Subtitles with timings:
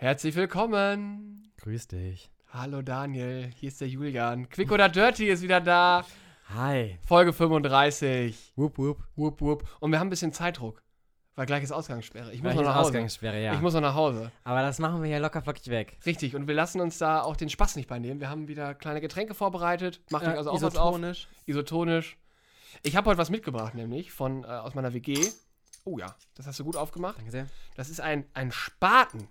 [0.00, 1.52] Herzlich willkommen.
[1.58, 2.30] Grüß dich.
[2.48, 4.48] Hallo Daniel, hier ist der Julian.
[4.48, 6.06] Quick oder Dirty ist wieder da.
[6.54, 6.98] Hi.
[7.04, 8.54] Folge 35.
[8.56, 9.04] Wupp, wupp.
[9.14, 9.68] Wupp, wupp.
[9.78, 10.82] Und wir haben ein bisschen Zeitdruck.
[11.34, 12.32] Weil gleich ist Ausgangssperre.
[12.32, 12.88] Ich muss noch nach Hause.
[12.88, 13.52] Ausgangssperre, ja.
[13.52, 14.32] Ich muss noch nach Hause.
[14.42, 15.98] Aber das machen wir ja locker flockig weg.
[16.06, 16.34] Richtig.
[16.34, 18.20] Und wir lassen uns da auch den Spaß nicht bei nehmen.
[18.20, 20.00] Wir haben wieder kleine Getränke vorbereitet.
[20.08, 20.94] Macht euch also auch was auf.
[20.94, 21.28] isotonisch.
[21.44, 22.16] Isotonisch.
[22.82, 25.28] Ich habe heute was mitgebracht, nämlich von, äh, aus meiner WG.
[25.84, 27.18] Oh ja, das hast du gut aufgemacht.
[27.18, 27.46] Danke sehr.
[27.74, 29.28] Das ist ein, ein Spaten.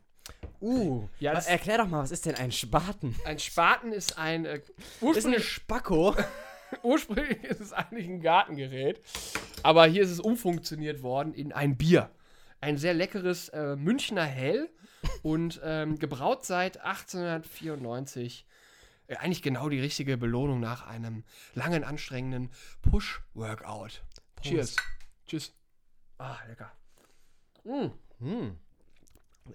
[0.61, 3.15] Uh, Ja, das- erklär doch mal, was ist denn ein Spaten?
[3.25, 4.46] Ein Spaten ist ein.
[4.46, 4.70] Äh, Ist
[5.01, 6.15] eine ursprünglich, Spacko.
[6.83, 9.01] ursprünglich ist es eigentlich ein Gartengerät.
[9.64, 12.10] Aber hier ist es umfunktioniert worden in ein Bier.
[12.61, 14.70] Ein sehr leckeres äh, Münchner Hell
[15.23, 18.46] und ähm, gebraut seit 1894.
[19.07, 21.23] Äh, eigentlich genau die richtige Belohnung nach einem
[21.56, 22.51] langen, anstrengenden
[22.82, 24.04] Push-Workout.
[24.42, 24.75] Cheers.
[25.25, 25.54] Tschüss.
[26.18, 26.71] Ah, lecker.
[27.64, 27.87] Mm.
[28.20, 28.57] Hm.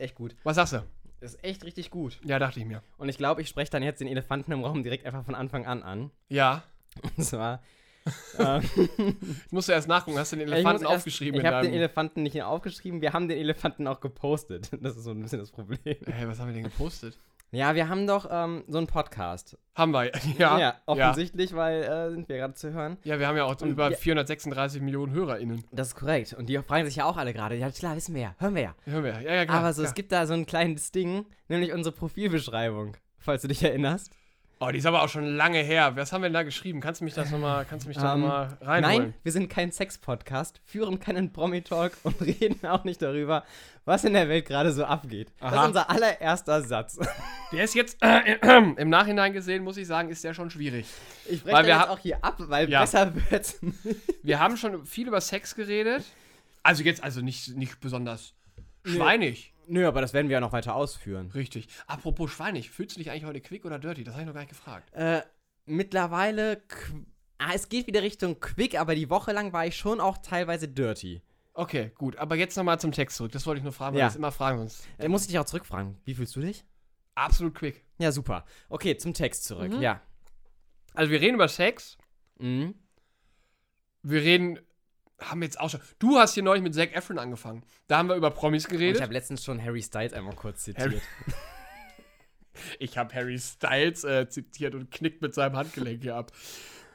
[0.01, 0.34] Echt gut.
[0.45, 0.83] Was sagst du?
[1.21, 2.21] Ist echt richtig gut.
[2.25, 2.83] Ja, dachte ich mir.
[2.98, 5.65] Und ich glaube, ich spreche dann jetzt den Elefanten im Raum direkt einfach von Anfang
[5.66, 6.10] an an.
[6.29, 6.63] Ja.
[7.16, 7.63] Und zwar.
[8.38, 8.63] ähm,
[9.46, 10.18] Ich musste erst nachgucken.
[10.18, 11.74] Hast du den Elefanten erst- aufgeschrieben Ich habe den.
[11.74, 14.71] Elefanten nicht aufgeschrieben, wir haben den Elefanten auch gepostet.
[14.83, 15.79] Das ist so ein bisschen das Problem.
[16.05, 17.18] Hey, was haben wir denn gepostet?
[17.55, 19.57] Ja, wir haben doch ähm, so einen Podcast.
[19.74, 20.59] Haben wir, ja.
[20.59, 22.96] ja offensichtlich, weil äh, sind wir gerade zu hören.
[23.05, 25.65] Ja, wir haben ja auch Und über ja- 436 Millionen HörerInnen.
[25.73, 26.33] Das ist korrekt.
[26.33, 27.57] Und die fragen sich ja auch alle gerade.
[27.57, 28.35] Ja, klar, wissen wir ja.
[28.38, 28.74] Hören wir ja.
[28.85, 29.21] Hören wir.
[29.21, 29.59] Ja, ja, klar.
[29.59, 29.88] Aber so, klar.
[29.91, 34.13] es gibt da so ein kleines Ding, nämlich unsere Profilbeschreibung, falls du dich erinnerst.
[34.66, 35.95] Oh, die ist aber auch schon lange her.
[35.96, 36.80] Was haben wir denn da geschrieben?
[36.80, 38.98] Kannst du mich das nochmal, kannst du mich da Ähm, nochmal reinholen?
[38.98, 43.45] Nein, wir sind kein Sex-Podcast, führen keinen Promi-Talk und reden auch nicht darüber,
[43.84, 45.29] was in der Welt gerade so abgeht.
[45.38, 45.60] Das Aha.
[45.62, 46.98] ist unser allererster Satz.
[47.52, 48.37] Der ist jetzt, äh,
[48.76, 50.87] im Nachhinein gesehen, muss ich sagen, ist der schon schwierig.
[51.28, 52.80] Ich Weil breche wir jetzt auch hier ab, weil Ja.
[52.80, 53.76] besser wird's nicht.
[54.23, 56.04] Wir haben schon viel über Sex geredet.
[56.62, 58.32] Also jetzt, also nicht, nicht besonders
[58.84, 59.54] schweinig.
[59.66, 61.30] Nö, aber das werden wir ja noch weiter ausführen.
[61.32, 61.68] Richtig.
[61.87, 64.04] Apropos schweinig, fühlst du dich eigentlich heute quick oder dirty?
[64.04, 64.93] Das habe ich noch gar nicht gefragt.
[64.94, 65.22] Äh,
[65.66, 66.62] mittlerweile,
[67.38, 70.69] ah, es geht wieder Richtung Quick, aber die Woche lang war ich schon auch teilweise
[70.69, 71.22] dirty.
[71.55, 72.16] Okay, gut.
[72.16, 73.33] Aber jetzt nochmal zum Text zurück.
[73.33, 74.06] Das wollte ich nur fragen, weil Ja.
[74.06, 74.87] wir das immer fragen sonst.
[74.99, 75.97] Äh, muss ich dich auch zurückfragen.
[76.05, 76.65] Wie fühlst du dich?
[77.15, 77.84] Absolut quick.
[77.99, 78.44] Ja, super.
[78.69, 79.72] Okay, zum Text zurück.
[79.72, 79.81] Mhm.
[79.81, 80.00] Ja.
[80.94, 81.97] Also wir reden über Sex.
[82.39, 82.75] Mhm.
[84.03, 84.59] Wir reden,
[85.31, 85.81] haben jetzt auch schon.
[85.99, 87.62] Du hast hier neulich mit Zac Efron angefangen.
[87.89, 88.97] Da haben wir über Promis Und geredet.
[88.97, 90.87] ich habe letztens schon Harry Styles einmal kurz zitiert.
[90.93, 91.01] Harry-
[92.79, 96.31] Ich habe Harry Styles äh, zitiert und knickt mit seinem Handgelenk hier ab.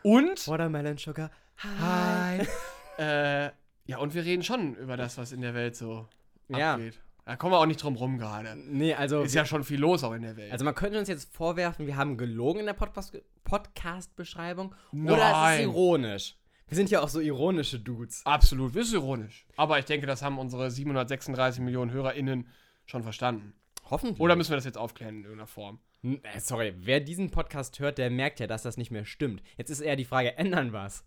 [0.03, 0.47] Und.
[0.47, 1.31] Watermelon Sugar.
[1.57, 2.47] Hi.
[2.97, 3.51] äh,
[3.85, 6.07] ja, und wir reden schon über das, was in der Welt so
[6.47, 6.75] Ja.
[6.75, 7.01] abgeht.
[7.25, 8.55] Da kommen wir auch nicht drum rum gerade.
[8.55, 10.51] Nee, also, Ist ja schon viel los auch in der Welt.
[10.51, 14.73] also man könnte uns jetzt vorwerfen, wir haben gelogen in der Podcast- Podcast-Beschreibung.
[14.93, 16.35] Oder es ist ironisch.
[16.69, 18.25] Wir sind ja auch so ironische Dudes.
[18.25, 19.45] Absolut, ist ironisch.
[19.57, 22.47] Aber ich denke, das haben unsere 736 Millionen HörerInnen
[22.85, 23.53] schon verstanden.
[23.89, 24.19] Hoffentlich.
[24.19, 25.79] Oder müssen wir das jetzt aufklären in irgendeiner Form?
[26.03, 29.41] N- äh, Sorry, wer diesen Podcast hört, der merkt ja, dass das nicht mehr stimmt.
[29.57, 31.03] Jetzt ist eher die Frage, ändern was?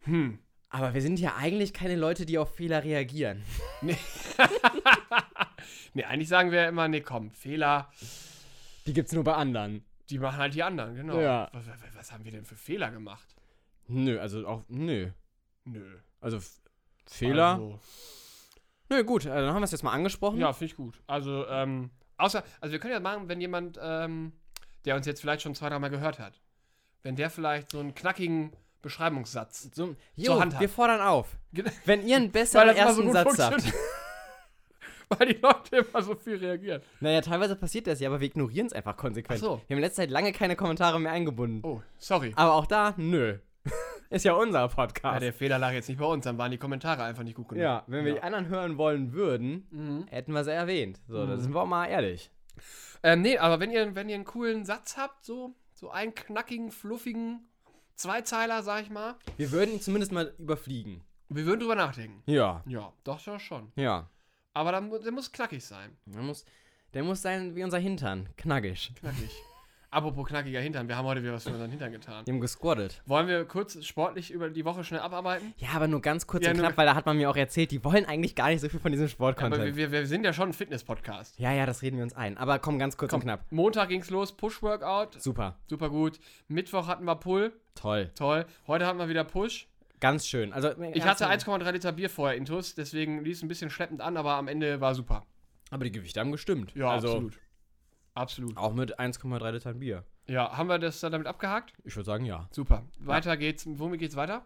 [0.00, 0.38] Hm.
[0.70, 3.42] Aber wir sind ja eigentlich keine Leute, die auf Fehler reagieren.
[5.94, 7.90] Nee, eigentlich sagen wir immer, nee, komm, Fehler,
[8.86, 9.84] Die gibt's nur bei anderen.
[10.10, 11.18] die machen halt die anderen, genau.
[11.20, 11.48] Ja.
[11.52, 13.26] Was, was, was haben wir denn für Fehler gemacht?
[13.88, 15.10] Nö, also auch, nö.
[15.64, 15.84] Nö.
[16.20, 16.38] Also
[17.06, 17.52] Fehler?
[17.54, 17.78] Also,
[18.90, 20.38] Nö, gut, äh, dann haben wir es jetzt mal angesprochen.
[20.38, 21.00] ja, finde ich gut.
[21.06, 24.32] Also, ähm, außer, also wir können ja machen, wenn jemand, ähm,
[24.84, 26.40] der uns jetzt vielleicht schon zwei, dreimal gehört hat,
[27.02, 29.70] wenn der vielleicht so einen knackigen Beschreibungssatz.
[29.74, 30.60] So, Zur jo, Hand hat.
[30.60, 31.36] wir fordern auf.
[31.52, 33.62] Ge- Wenn ihr einen besseren ersten Satz habt.
[35.10, 36.82] Weil die Leute immer so viel reagieren.
[37.00, 39.40] Naja, teilweise passiert das ja, aber wir ignorieren es einfach konsequent.
[39.40, 39.50] Ach so.
[39.66, 41.60] Wir haben in letzter Zeit lange keine Kommentare mehr eingebunden.
[41.66, 42.32] Oh, sorry.
[42.36, 43.38] Aber auch da, nö.
[44.10, 45.22] Ist ja unser Ja, Podcast.
[45.22, 47.62] der Fehler lag jetzt nicht bei uns, dann waren die Kommentare einfach nicht gut genug.
[47.62, 50.06] Ja, wenn wir die anderen hören wollen würden, Mhm.
[50.08, 51.00] hätten wir sie erwähnt.
[51.08, 51.40] So, da Mhm.
[51.40, 52.30] sind wir auch mal ehrlich.
[53.02, 56.70] Ähm, nee, aber wenn ihr, wenn ihr einen coolen Satz habt, so, so einen knackigen,
[56.70, 57.46] fluffigen
[57.94, 61.02] Zweizeiler, sag ich mal, Wir würden ihn zumindest mal überfliegen.
[61.28, 62.22] wir würden drüber nachdenken.
[62.26, 62.62] Ja.
[62.66, 63.72] Ja, doch, schon.
[63.76, 64.08] Ja.
[64.54, 65.96] Aber dann, der muss knackig sein.
[66.06, 66.44] Der muss,
[66.94, 68.28] der muss sein wie unser Hintern.
[68.36, 68.92] Knackig.
[68.98, 69.30] Knackig.
[69.90, 72.22] Apropos knackiger Hintern, wir haben heute wieder was für unseren Hintern getan.
[72.26, 73.00] Die haben gesquattet.
[73.06, 75.54] Wollen wir kurz sportlich über die Woche schnell abarbeiten?
[75.56, 77.70] Ja, aber nur ganz kurz Ja, und knapp, weil da hat man mir auch erzählt,
[77.70, 79.64] die wollen eigentlich gar nicht so viel von diesem Aber Sport-Content.
[79.64, 81.38] wir, wir, wir sind ja schon ein Fitness-Podcast.
[81.38, 82.36] Ja, ja, das reden wir uns ein.
[82.36, 83.46] Aber komm, ganz kurz Komm, und knapp.
[83.50, 85.56] Montag ging's los, Push-Workout, Super.
[85.66, 86.20] super gut.
[86.48, 88.10] Mittwoch hatten wir Pull, Toll.
[88.14, 88.44] toll.
[88.66, 89.68] Heute hatten wir wieder Push.
[90.00, 90.52] Ganz schön.
[90.52, 94.18] Also, Ich hatte 1,3 Liter Bier vorher intus, deswegen lief es ein bisschen schleppend an,
[94.18, 95.24] aber am Ende war super.
[95.70, 96.74] Aber die Gewichte haben gestimmt.
[96.74, 97.38] Ja, also, absolut.
[98.18, 98.56] Absolut.
[98.56, 100.04] Auch mit 1,3 Litern Bier.
[100.26, 101.72] Ja, haben wir das dann damit abgehakt?
[101.84, 102.48] Ich würde sagen, ja.
[102.50, 102.82] Super.
[102.98, 103.64] Weiter geht's.
[103.66, 104.44] Womit geht's weiter?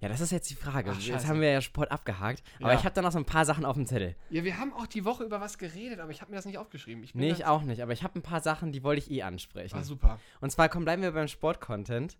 [0.00, 0.92] Ja, das ist jetzt die Frage.
[0.96, 2.42] Ach, jetzt haben wir ja Sport abgehakt.
[2.58, 2.78] Aber Ja.
[2.78, 4.16] ich habe da noch so ein paar Sachen auf dem Zettel.
[4.30, 6.56] Ja, wir haben auch die Woche über was geredet, aber ich habe mir das nicht
[6.58, 7.04] aufgeschrieben.
[7.04, 7.82] Ich Nee, ich auch nicht.
[7.82, 9.76] Aber ich habe ein paar Sachen, die wollte ich eh ansprechen.
[9.76, 10.18] Ah, super.
[10.40, 12.16] Und zwar komm, bleiben wir beim Sport-Content.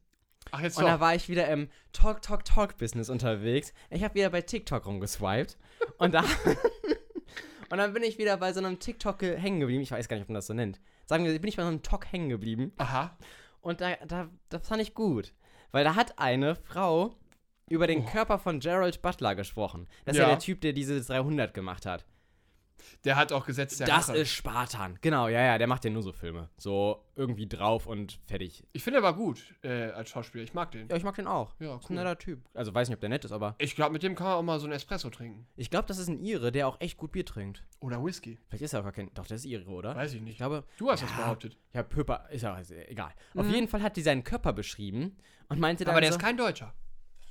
[0.53, 1.01] Ach, jetzt Und da doch.
[1.01, 3.73] war ich wieder im Talk, Talk, Talk-Business unterwegs.
[3.89, 5.57] Ich habe wieder bei TikTok rumgeswiped.
[5.99, 6.23] Und da.
[7.71, 9.83] und dann bin ich wieder bei so einem TikTok ge- hängen geblieben.
[9.83, 10.81] Ich weiß gar nicht, ob man das so nennt.
[11.07, 12.73] Sagen wir, bin ich bei so einem Talk hängen geblieben.
[12.79, 13.17] Aha.
[13.61, 15.33] Und da, da, das fand ich gut.
[15.73, 17.15] Weil da hat eine Frau
[17.69, 19.87] über den Körper von Gerald Butler gesprochen.
[20.05, 20.31] Das ist ja, Ja.
[20.35, 22.05] der Typ, der diese 300 gemacht hat.
[23.05, 24.19] Der hat auch Gesetz der das Rache.
[24.19, 24.99] ist Spartan.
[25.01, 26.49] Genau, ja, ja, der macht ja nur so Filme.
[26.57, 28.65] So irgendwie drauf und fertig.
[28.73, 30.45] Ich finde er war gut äh, als Schauspieler.
[30.45, 30.89] Ich mag den.
[30.89, 31.55] Ja, ich mag den auch.
[31.61, 31.97] Ja, Ist ein cool.
[31.97, 32.41] netter Typ.
[32.55, 34.43] Also weiß nicht, ob der nett ist, aber Ich glaube, mit dem kann man auch
[34.43, 35.47] mal so einen Espresso trinken.
[35.57, 37.65] ich glaube, das ist ein Ire, der auch echt gut Bier trinkt.
[37.81, 38.39] Oder Whisky.
[38.49, 39.11] Vielleicht ist er auch gar kein.
[39.15, 39.95] Doch, der ist Ire, oder?
[39.97, 40.37] Weiß ich Ich nicht.
[40.39, 41.17] glaube, Du hast das Ja.
[41.17, 41.57] behauptet.
[41.73, 43.13] ja, Pöper, ist ja egal.
[43.35, 43.55] Auf Mhm.
[43.55, 45.17] jeden Fall hat die seinen Körper beschrieben
[45.49, 46.73] und meinte dann Aber der so, ist kein Deutscher.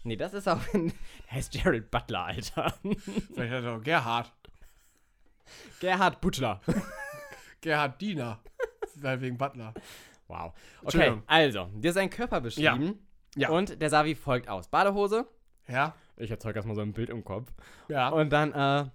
[0.04, 0.60] Nee, das ist auch.
[0.74, 0.92] der
[1.32, 2.74] heißt Gerald Butler, Alter.
[3.34, 4.32] Vielleicht hat er auch Gerhard.
[5.80, 6.62] Gerhard Butler.
[7.62, 8.40] Gerhard Diener.
[8.96, 9.74] Weil wegen Butler.
[10.28, 10.54] Wow.
[10.84, 13.00] Okay, also, der ist sein Körper beschrieben.
[13.36, 13.50] Ja.
[13.50, 15.28] Und der sah wie folgt aus: Badehose.
[15.68, 15.96] Ja.
[16.18, 17.52] Ich erzeuge erstmal so ein Bild im Kopf.
[17.88, 18.10] Ja.
[18.10, 18.90] Und dann, äh,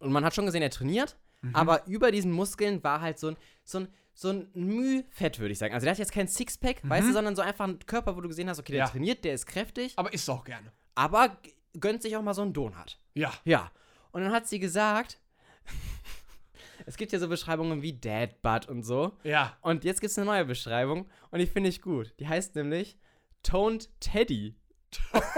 [0.00, 1.54] und man hat schon gesehen, er trainiert, Mhm.
[1.56, 5.58] aber über diesen Muskeln war halt so ein, so ein, so ein Mühfett, würde ich
[5.58, 5.72] sagen.
[5.74, 8.28] Also der hat jetzt kein Sixpack, weißt du, sondern so einfach ein Körper, wo du
[8.28, 8.86] gesehen hast, okay, der Mhm.
[8.86, 8.90] Ja.
[8.92, 10.72] trainiert, der ist kräftig, Aber isst auch gerne.
[10.94, 11.36] aber
[11.78, 12.98] gönnt sich auch mal so einen Donut.
[13.14, 13.32] Ja.
[13.44, 13.70] Ja.
[14.12, 15.18] Und dann hat sie gesagt,
[16.86, 19.16] es gibt ja so Beschreibungen wie Dad Butt und so.
[19.22, 19.56] Ja.
[19.60, 22.14] Und jetzt gibt es eine neue Beschreibung und die finde ich gut.
[22.20, 22.98] Die heißt nämlich
[23.42, 24.56] Toned Teddy.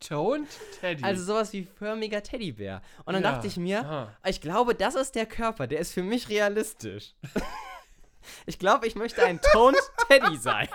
[0.00, 0.48] Toned
[0.80, 1.02] Teddy.
[1.02, 2.82] Also sowas wie förmiger Teddybär.
[3.04, 3.32] Und dann Ja.
[3.32, 4.16] dachte ich mir, Aha.
[4.26, 7.14] ich glaube, das ist der Körper, der ist für mich realistisch.
[8.46, 9.78] ich glaube, ich möchte ein Toned
[10.08, 10.68] Teddy sein.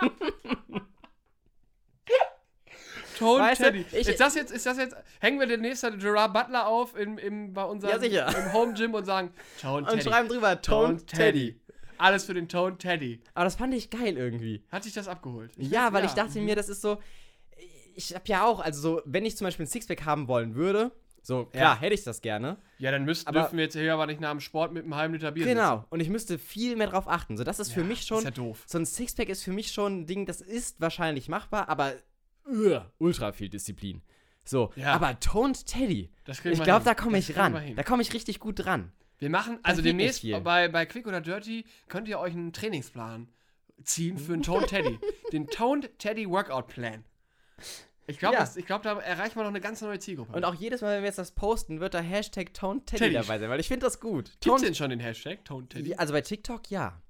[3.20, 3.84] Toned Weißt du, Teddy.
[3.92, 7.16] ich- ist das jetzt, ist das jetzt, hängen wir demnächst dann Gerard Butler auf im,
[7.18, 9.30] im, bei unserem Ja, im Home Gym und sagen
[9.60, 10.10] Toned Und Teddy.
[10.10, 11.60] schreiben drüber Toned Teddy.
[11.98, 13.20] Alles für den Toned Teddy.
[13.34, 14.64] Aber das fand ich geil irgendwie.
[14.72, 15.52] Hat sich das abgeholt?
[15.56, 16.98] Ich Ja, weiß- weil ich dachte mir, das ist so.
[17.94, 20.92] Ich hab ja auch, also so, wenn ich zum Beispiel ein Sixpack haben wollen würde,
[21.22, 21.78] so, klar, Ja.
[21.80, 22.56] hätte ich das gerne.
[22.78, 24.94] Ja, dann müssten, Aber- dürfen wir jetzt hier aber nicht nach dem Sport mit einem
[24.96, 25.84] halben Liter Bier Genau.
[25.90, 27.36] Und ich müsste viel mehr drauf achten.
[27.36, 27.80] So, das ist sitzen.
[27.80, 28.18] für mich schon.
[28.18, 28.62] Ist ja doof.
[28.66, 31.92] so ein Sixpack ist für mich schon ein Ding, das ist wahrscheinlich machbar, aber
[32.46, 34.02] uh, ultra viel Disziplin.
[34.44, 34.92] So, Ja.
[34.94, 36.10] aber Toned Teddy.
[36.26, 37.74] Ich glaube, da komme ich ran.
[37.76, 38.92] Da komme ich richtig gut ran.
[39.18, 43.28] Wir machen, also demnächst bei, bei Quick oder Dirty könnt ihr euch einen Trainingsplan
[43.84, 44.98] ziehen für einen Toned Teddy.
[45.32, 47.04] Den Toned Teddy Workout Plan.
[48.06, 48.48] Ich glaube, Ja.
[48.66, 50.32] glaub, da erreichen wir noch eine ganz neue Zielgruppe.
[50.32, 53.14] Und auch jedes Mal, wenn wir jetzt das posten, wird da Hashtag Toned Teddy, Teddy.
[53.14, 54.24] dabei sein, weil ich finde das gut.
[54.24, 55.90] Gibt's Toned- denn schon den Hashtag Toned Teddy?
[55.90, 57.00] Ja, also bei TikTok ja.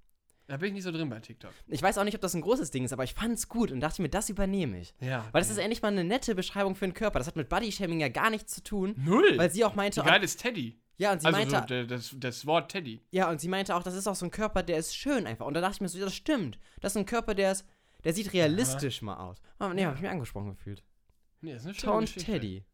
[0.50, 1.52] Da bin ich nicht so drin bei TikTok.
[1.68, 3.70] Ich weiß auch nicht, ob das ein großes Ding ist, aber ich fand es gut
[3.70, 4.92] und dachte mir, das übernehme ich.
[4.98, 5.24] Ja.
[5.30, 7.20] Weil das ist endlich mal eine nette Beschreibung für den Körper.
[7.20, 8.94] Das hat mit Bodyshaming ja gar nichts zu tun.
[8.98, 9.38] Null.
[9.38, 10.76] Weil sie auch meinte, Wie geil ist Teddy?
[10.96, 13.00] ja, und sie Also meinte, so, das, das Wort Teddy.
[13.12, 15.46] ja, und sie meinte auch, das ist auch so ein Körper, der ist schön einfach.
[15.46, 16.58] Und da dachte ich mir so, ja, das stimmt.
[16.80, 17.64] Das ist ein Körper, der ist,
[18.02, 19.40] der sieht realistisch mal aus.
[19.60, 19.86] Oh, nee, Ja.
[19.86, 20.82] habe ich mir angesprochen gefühlt.
[21.42, 22.32] Nee, das ist eine schöne Geschichte.
[22.32, 22.64] Teddy.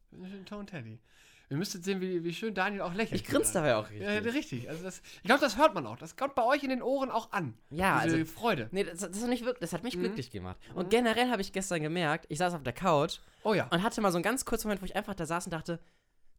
[0.45, 0.99] Toned Teddy.
[1.49, 3.21] Wir müssten sehen, wie, wie schön Daniel auch lächelt.
[3.21, 4.01] Ich grinse dabei auch richtig.
[4.07, 4.69] Ja, richtig.
[4.69, 5.95] Also das, ich glaube, das hört man auch.
[5.97, 7.53] Das kommt bei euch in den Ohren auch an.
[7.69, 8.67] Ja, Diese also Freude.
[8.71, 10.01] Nee, das, das, hat mich wirklich, das hat mich Mhm.
[10.01, 10.57] glücklich gemacht.
[10.75, 13.67] Und generell habe ich gestern gemerkt, ich saß auf der Couch Oh ja.
[13.71, 15.79] und hatte mal so einen ganz kurzen Moment, wo ich einfach da saß und dachte,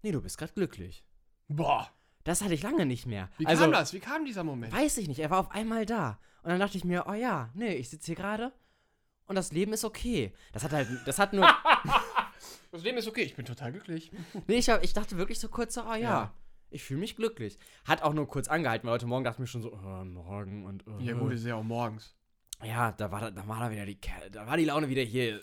[0.02, 1.02] nee, du bist gerade glücklich.
[1.48, 1.90] Boah.
[2.24, 3.30] Das hatte ich lange nicht mehr.
[3.38, 3.94] Wie also, kam das?
[3.94, 4.74] Wie kam dieser Moment?
[4.74, 6.18] weiß ich nicht, er war auf einmal da.
[6.42, 8.52] Und dann dachte ich mir, oh ja, nee, ich sitze hier gerade
[9.26, 10.32] und das Leben ist okay.
[10.52, 11.46] Das hat halt, das hat nur,
[12.72, 13.22] Das Leben ist okay.
[13.22, 14.10] Ich bin total glücklich.
[14.46, 16.34] nee, ich, hab, ich dachte wirklich so kurz so, oh ja, Ja.
[16.70, 17.58] ich fühle mich glücklich.
[17.84, 20.64] Hat auch nur kurz angehalten, weil heute Morgen dachte ich mir schon so, oh, morgen
[20.66, 22.14] und, oh, Ja gut, ist ja auch morgens.
[22.64, 23.98] ja, da war, da, da war da wieder die,
[24.32, 25.40] da war die Laune wieder hier,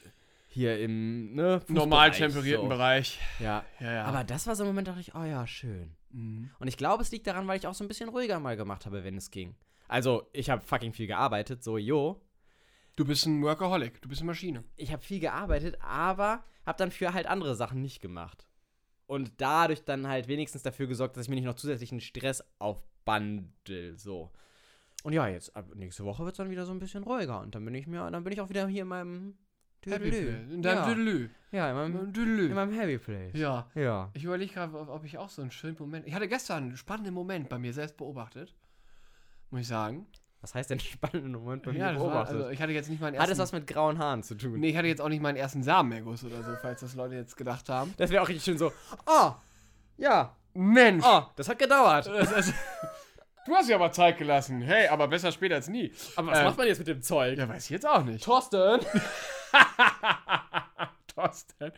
[0.48, 2.70] hier im, ne, Normal temperierten so.
[2.70, 3.20] Bereich.
[3.40, 4.04] Ja, Ja, ja.
[4.06, 5.96] Aber das war so ein Moment, da dachte ich, oh ja, schön.
[6.12, 6.50] Mhm.
[6.60, 8.86] Und ich glaube, es liegt daran, weil ich auch so ein bisschen ruhiger mal gemacht
[8.86, 9.56] habe, wenn es ging.
[9.88, 12.22] Also, ich habe fucking viel gearbeitet, so, jo.
[12.96, 14.02] Du bist ein Workaholic.
[14.02, 14.64] Du bist eine Maschine.
[14.78, 18.48] Ich habe viel gearbeitet, aber habe dann für halt andere Sachen nicht gemacht.
[19.08, 23.98] Und dadurch dann halt wenigstens dafür gesorgt, dass ich mir nicht noch zusätzlichen Stress aufbandel,
[23.98, 24.32] so.
[25.04, 27.40] Und ja, jetzt, ab nächste Woche wird es dann wieder so ein bisschen ruhiger.
[27.42, 29.38] Und dann bin ich mir, dann bin ich auch wieder hier in meinem
[29.86, 30.10] Happy.
[30.10, 30.52] Place.
[30.52, 30.86] In deinem ja.
[30.88, 31.30] Düdelü.
[31.52, 32.54] Ja, in In meinem, deinem in Düdelü.
[32.54, 33.34] meinem Happy Place.
[33.36, 33.70] Ja.
[33.76, 34.10] Ja.
[34.14, 36.08] Ich überlege gerade, ob ich auch so einen schönen Moment.
[36.08, 38.56] Ich hatte gestern einen spannenden Moment bei mir selbst beobachtet.
[39.52, 40.08] Muss ich sagen.
[40.42, 42.36] Was heißt denn spannenden Moment bei mir ja, das war, beobachtet?
[42.38, 43.34] also ich hatte jetzt nicht meinen Hat ersten.
[43.34, 44.60] es was mit grauen Haaren zu tun?
[44.60, 47.36] nee, ich hatte jetzt auch nicht meinen ersten Samenerguss oder so, falls das Leute jetzt
[47.38, 47.94] gedacht haben.
[47.98, 48.72] Das wäre auch richtig schön so,
[49.08, 49.32] oh,
[49.98, 51.04] ja, Mensch!
[51.08, 52.08] oh, das hat gedauert.
[52.08, 52.54] Das ist,
[53.46, 54.64] Du hast ja aber Zeit gelassen.
[54.64, 55.92] Hey, aber besser später als nie.
[56.16, 57.38] Aber was Ähm, macht man jetzt mit dem Zeug?
[57.38, 58.24] Ja, weiß ich jetzt auch nicht.
[58.24, 58.80] Thorsten!
[61.14, 61.72] Thorsten.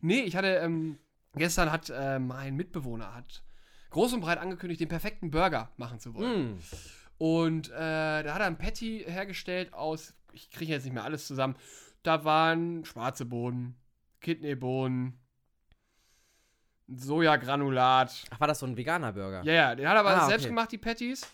[0.00, 0.98] Nee, ich hatte, ähm,
[1.34, 3.42] gestern hat äh, mein Mitbewohner hat
[3.90, 6.54] groß und breit angekündigt, den perfekten Burger machen zu wollen.
[6.54, 6.58] Mm.
[7.22, 11.28] Und äh, da hat er ein Patty hergestellt aus, ich kriege jetzt nicht mehr alles
[11.28, 11.54] zusammen.
[12.02, 13.76] Da waren schwarze Bohnen,
[14.20, 15.20] Kidneybohnen,
[16.88, 18.24] Sojagranulat.
[18.30, 19.44] Ach, war das so ein veganer Burger?
[19.44, 20.48] Ja, ja, den hat er aber Ah, selbst okay.
[20.50, 21.24] gemacht, die Patties.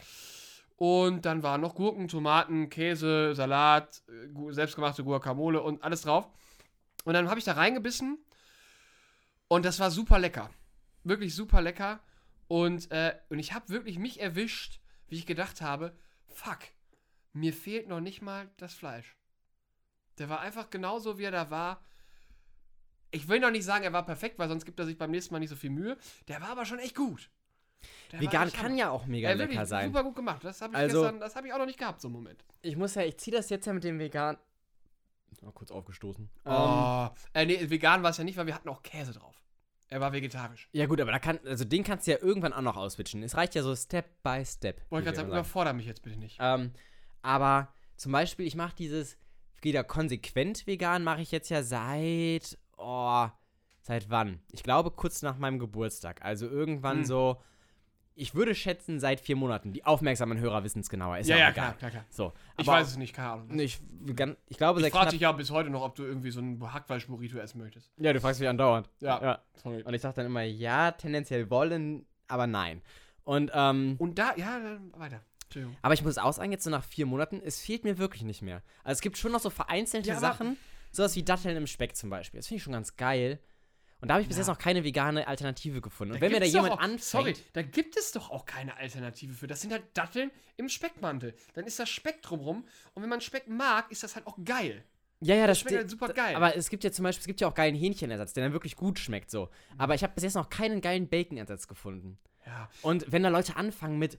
[0.76, 6.28] Und dann waren noch Gurken, Tomaten, Käse, Salat, äh, selbstgemachte Guacamole und alles drauf.
[7.04, 8.18] Und dann habe ich da reingebissen
[9.48, 10.50] und das war super lecker.
[11.02, 12.00] Wirklich super lecker.
[12.46, 15.96] Und, äh, und ich habe wirklich mich erwischt, wie ich gedacht habe,
[16.26, 16.58] fuck,
[17.32, 19.16] mir fehlt noch nicht mal das Fleisch.
[20.18, 21.80] Der war einfach genauso, wie er da war.
[23.10, 25.32] Ich will noch nicht sagen, er war perfekt, weil sonst gibt er sich beim nächsten
[25.32, 25.96] Mal nicht so viel Mühe.
[26.28, 27.30] Der war aber schon echt gut.
[28.12, 29.86] Der Vegan kann ja auch mega Ey, lecker wirklich sein.
[29.86, 30.42] Super gut gemacht.
[30.44, 32.44] Das habe ich Also- gestern, das habe ich auch noch nicht gehabt, so einen Moment.
[32.62, 34.36] Ich muss ja, ich ziehe das jetzt ja mit dem Vegan.
[35.46, 36.28] Oh, kurz aufgestoßen.
[36.44, 37.08] Ähm, Oh.
[37.32, 39.40] Äh, nee, vegan war es ja nicht, weil wir hatten auch Käse drauf.
[39.90, 40.68] Er war vegetarisch.
[40.72, 43.22] ja, gut, aber da kann, also den kannst du ja irgendwann auch noch auswitchen.
[43.22, 44.82] Es reicht ja so Step by Step.
[44.90, 46.36] Wollte gerade sagen, überfordere mich jetzt bitte nicht.
[46.40, 46.72] Ähm,
[47.22, 49.16] aber zum Beispiel, ich mache dieses
[49.62, 53.26] wieder konsequent vegan, mache ich jetzt ja seit, oh,
[53.82, 54.40] seit wann?
[54.52, 56.22] Ich glaube kurz nach meinem Geburtstag.
[56.22, 57.04] Also irgendwann Hm.
[57.06, 57.42] so,
[58.18, 59.72] ich würde schätzen seit vier Monaten.
[59.72, 61.18] Die aufmerksamen Hörer wissen es genauer.
[61.18, 61.74] Ist ja, auch egal.
[61.74, 62.04] klar, klar.
[62.10, 63.58] So, Ich weiß es nicht, keine Ahnung.
[63.58, 63.80] Ich,
[64.48, 67.38] ich glaube, Ich frage dich ja bis heute noch, ob du irgendwie so ein Hackfleisch-Burrito
[67.38, 67.92] essen möchtest.
[67.96, 68.90] Ja, du fragst mich andauernd.
[69.00, 69.22] Ja.
[69.22, 69.38] ja.
[69.54, 69.82] Sorry.
[69.82, 72.82] Und ich sage dann immer, ja, tendenziell wollen, aber nein.
[73.22, 75.22] Und, ähm, Und da, ja, dann weiter.
[75.82, 78.42] Aber ich muss auch sagen, jetzt so nach vier Monaten, es fehlt mir wirklich nicht
[78.42, 78.62] mehr.
[78.84, 80.56] Also es gibt schon noch so vereinzelte Ja, Sachen,
[80.92, 82.38] sowas wie Datteln im Speck zum Beispiel.
[82.38, 83.38] Das finde ich schon ganz geil.
[84.00, 84.42] Und da habe ich bis Ja.
[84.42, 86.14] jetzt noch keine vegane Alternative gefunden.
[86.14, 89.34] Und wenn mir da jemand auch, anfängt, Sorry, da gibt es doch auch keine Alternative
[89.34, 89.46] für.
[89.48, 91.34] Das sind halt Datteln im Speckmantel.
[91.54, 92.64] Dann ist das Speck drumrum.
[92.94, 94.84] Und wenn man Speck mag, ist das halt auch geil.
[95.20, 96.36] ja, ja, das schmeckt halt super geil.
[96.36, 98.76] Aber es gibt ja zum Beispiel, es gibt ja auch geilen Hähnchenersatz, der dann wirklich
[98.76, 99.46] gut schmeckt so.
[99.46, 99.80] Mhm.
[99.80, 102.18] Aber ich habe bis jetzt noch keinen geilen Baconersatz gefunden.
[102.46, 102.70] Ja.
[102.82, 104.16] Und wenn da Leute anfangen mit,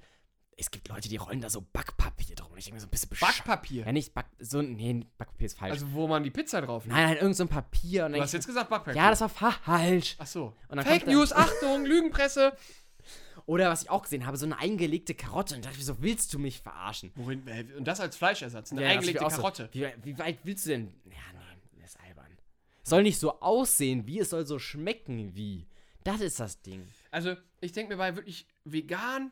[0.60, 2.52] es gibt Leute, die rollen da so Backpapier drum.
[2.52, 3.38] Und ich denke mir so ein bisschen bescheuert.
[3.38, 3.86] Backpapier.
[3.86, 5.72] Ja, nicht Back, so, nee, Backpapier ist falsch.
[5.72, 6.94] Also, wo man die Pizza drauf legt.
[6.96, 8.06] nein, nein, irgend so ein Papier.
[8.08, 9.02] Und Du hast jetzt gesagt Backpapier.
[9.02, 10.16] ja, das war falsch.
[10.20, 10.54] Ach so.
[10.84, 12.54] Fake News, Achtung, Lügenpresse.
[13.46, 15.56] Oder was ich auch gesehen habe, so eine eingelegte Karotte.
[15.56, 17.12] Und da dachte ich so, willst du mich verarschen?
[17.16, 19.70] Wohin, äh, und das als Fleischersatz, eine Ja, eingelegte Karotte.
[19.74, 20.94] So, wie, wie weit willst du denn?
[21.06, 22.38] Ja, nee, das ist albern.
[22.84, 25.66] Soll nicht so aussehen, wie es soll so schmecken, wie.
[26.04, 26.88] Das ist das Ding.
[27.12, 29.32] Also, ich denke mir bei wirklich vegan,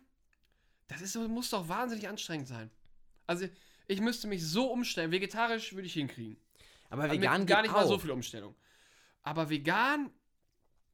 [0.87, 2.69] das ist muss doch wahnsinnig anstrengend sein.
[3.25, 3.47] Also,
[3.87, 5.11] ich müsste mich so umstellen.
[5.11, 6.37] Vegetarisch würde ich hinkriegen.
[6.89, 8.01] Aber vegan gar geht nicht mal so auch.
[8.01, 8.55] viel Umstellung.
[9.23, 10.09] Aber vegan,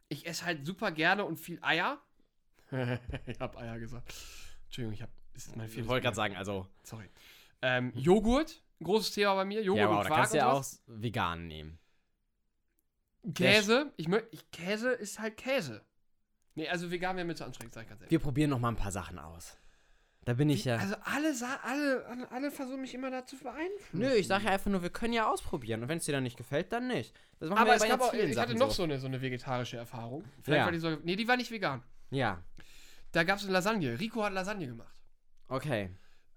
[0.10, 2.02] ich esse halt super gerne und viel Eier.
[3.28, 4.14] ich habe Eier gesagt.
[4.66, 5.12] Entschuldigung, ich habe.
[5.36, 6.68] Ich wollte gerade sagen, also.
[6.84, 7.10] Sorry.
[7.62, 9.64] Ähm, Joghurt, großes Thema bei mir.
[9.64, 11.80] Joghurt Ja, wow, und da Quark kannst du ja auch vegan nehmen.
[13.34, 13.94] Käse.
[13.96, 15.84] Ich, ich Käse ist halt Käse.
[16.56, 18.12] Nee, also vegan wäre mir zu anstrengend, sag ich ganz ehrlich.
[18.12, 19.58] Wir probieren noch mal ein paar Sachen aus.
[20.26, 20.78] Da bin ich ja.
[20.78, 24.00] Also alle, alle, alle, versuchen mich immer dazu beeinflussen.
[24.00, 25.82] Nö, ich sage ja einfach nur, wir können ja ausprobieren.
[25.84, 27.14] Und wenn es dir dann nicht gefällt, dann nicht.
[27.40, 29.22] Das machen Aber wir es gab auch, ich hatte Sachen noch so eine, so eine
[29.22, 30.24] vegetarische Erfahrung.
[30.42, 30.66] Vielleicht Ja.
[30.66, 31.84] war die so, nee, die war nicht vegan.
[32.10, 32.42] Ja,
[33.12, 34.00] Da gab es eine Lasagne.
[34.00, 34.96] Rico hat Lasagne gemacht.
[35.50, 35.90] okay.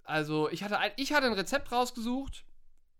[0.08, 2.44] Also ich hatte ein, ich hatte ein Rezept rausgesucht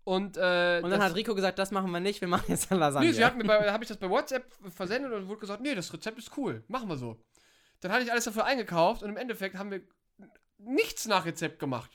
[0.03, 2.81] und äh, Und dann hat Rico gesagt, das machen wir nicht, wir machen jetzt eine
[2.81, 3.07] Lasagne.
[3.09, 5.75] Nee, sie hat mir bei, habe ich das bei WhatsApp versendet und wurde gesagt, nee,
[5.77, 7.17] das Rezept ist cool, machen wir so.
[7.81, 9.83] Dann hatte ich alles dafür eingekauft und im Endeffekt haben wir
[10.59, 11.91] nichts nach Rezept gemacht.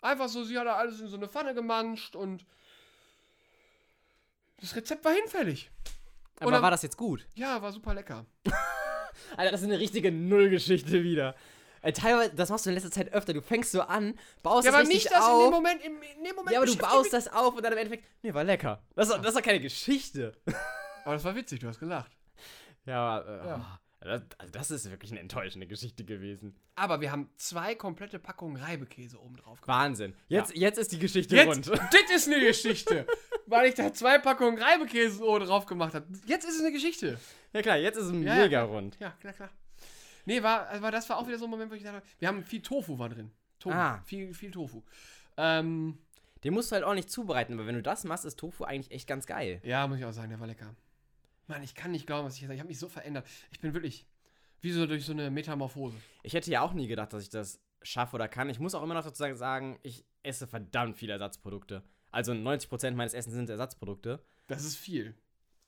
[0.00, 2.44] Einfach so, sie hat da alles in so eine Pfanne gemanscht und
[4.60, 5.70] das Rezept war hinfällig.
[6.40, 7.26] Aber dann- war das jetzt gut?
[7.34, 8.26] Ja, war super lecker.
[9.36, 11.34] Alter, das ist eine richtige Nullgeschichte wieder.
[11.82, 13.32] Äh, teilweise, das machst du in letzter Zeit öfter.
[13.32, 15.44] Du fängst so an, baust Ja, das aber richtig nicht das auf.
[15.44, 17.72] in dem Moment, im, in dem Moment ja, aber du baust das auf und dann
[17.72, 18.82] im Endeffekt, nee, war lecker.
[18.94, 20.36] Das, ist- das ist doch keine Geschichte.
[21.04, 22.10] Aber das war witzig, du hast gelacht.
[22.84, 23.80] Ja, aber, äh, Ja.
[24.04, 26.54] Das, also das ist wirklich eine enttäuschende Geschichte gewesen.
[26.74, 29.68] Aber wir haben zwei komplette Packungen Reibekäse oben drauf gemacht.
[29.68, 30.14] Wahnsinn.
[30.28, 31.68] Jetzt, jetzt ist die Geschichte Jetzt, rund.
[31.70, 33.06] das ist eine Geschichte.
[33.46, 36.06] Weil ich da zwei Packungen Reibekäse oben drauf gemacht habe.
[36.26, 37.18] Jetzt ist es eine Geschichte.
[37.52, 38.62] Ja klar, jetzt ist es Ja, mega ja.
[38.64, 38.96] rund.
[38.98, 39.50] Ja, klar, klar.
[40.24, 42.44] Nee, war, aber das war auch wieder so ein Moment, wo ich dachte, wir haben
[42.44, 43.30] viel Tofu war drin.
[43.58, 43.74] Tofu.
[43.76, 44.00] Ah.
[44.06, 44.82] Viel, viel Tofu.
[45.36, 45.98] Ähm,
[46.44, 48.90] Den musst du halt auch nicht zubereiten, weil wenn du das machst, ist Tofu eigentlich
[48.92, 49.60] echt ganz geil.
[49.64, 50.74] ja, muss ich auch sagen, der war lecker.
[51.52, 52.54] Mann, ich kann nicht glauben, was ich jetzt sage.
[52.56, 53.26] Ich habe mich so verändert.
[53.50, 54.06] Ich bin wirklich
[54.62, 55.96] wie so durch so eine Metamorphose.
[56.22, 58.48] Ich hätte ja auch nie gedacht, dass ich das schaffe oder kann.
[58.48, 61.82] Ich muss auch immer noch dazu sagen, ich esse verdammt viele Ersatzprodukte.
[62.10, 64.24] Also 90% meines Essens sind Ersatzprodukte.
[64.46, 65.14] Das ist viel.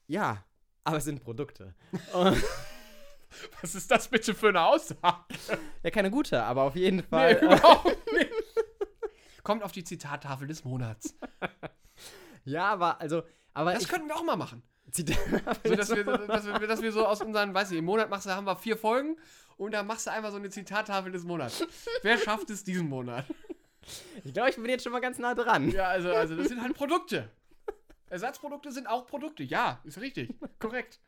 [0.06, 0.44] Ja,
[0.84, 1.74] aber es sind Produkte.
[3.60, 5.24] Was ist das bitte für eine Aussage?
[5.82, 7.34] Ja, keine gute, aber auf jeden Fall.
[7.34, 8.30] Nee, überhaupt nicht.
[9.42, 11.14] Kommt auf die Zitattafel des Monats.
[12.44, 13.22] ja, aber also,
[13.52, 14.62] aber Das ich, könnten wir auch mal machen.
[14.94, 15.18] Zitat-
[15.64, 18.26] So, dass, wir, dass, wir, dass wir so aus unseren, weiß ich, im Monat machst
[18.26, 19.16] du, haben wir vier Folgen
[19.56, 21.66] und dann machst du einfach so eine Zitattafel des Monats.
[22.02, 23.24] Wer schafft es diesen Monat?
[24.24, 25.70] ich glaube, ich bin jetzt schon mal ganz nah dran.
[25.70, 27.28] Ja, also, also das sind halt Produkte.
[28.08, 29.42] Ersatzprodukte sind auch Produkte.
[29.42, 30.32] Ja, ist richtig.
[30.58, 31.00] Korrekt.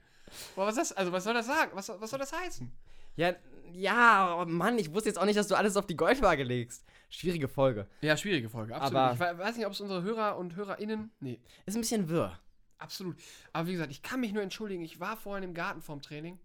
[0.57, 1.71] Aber was, ist das, also was soll das sagen?
[1.75, 2.71] Was, was soll das heißen?
[3.17, 3.35] Ja,
[3.73, 6.85] ja, aber Mann, ich wusste jetzt auch nicht, dass du alles auf die Goldwaage legst.
[7.09, 7.87] Schwierige Folge.
[8.01, 8.97] Ja, schwierige Folge, absolut.
[8.97, 11.11] Aber- ich we- weiß nicht, ob es unsere Hörer und HörerInnen.
[11.21, 12.39] Nee, Ist ein bisschen wirr.
[12.79, 13.17] Absolut.
[13.53, 14.83] Aber wie gesagt, ich kann mich nur entschuldigen.
[14.83, 16.39] Ich war vorhin im Garten vorm Training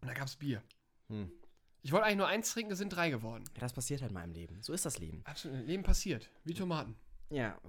[0.00, 0.62] und da gab es Bier.
[1.08, 1.30] Hm.
[1.82, 3.44] Ich wollte eigentlich nur eins trinken, es sind drei geworden.
[3.54, 4.62] Ja, das passiert halt in meinem Leben.
[4.62, 5.20] So ist das Leben.
[5.24, 5.66] Absolut.
[5.66, 6.30] Leben passiert.
[6.44, 6.96] Wie Tomaten.
[7.28, 7.58] Ja.
[7.62, 7.68] Oh,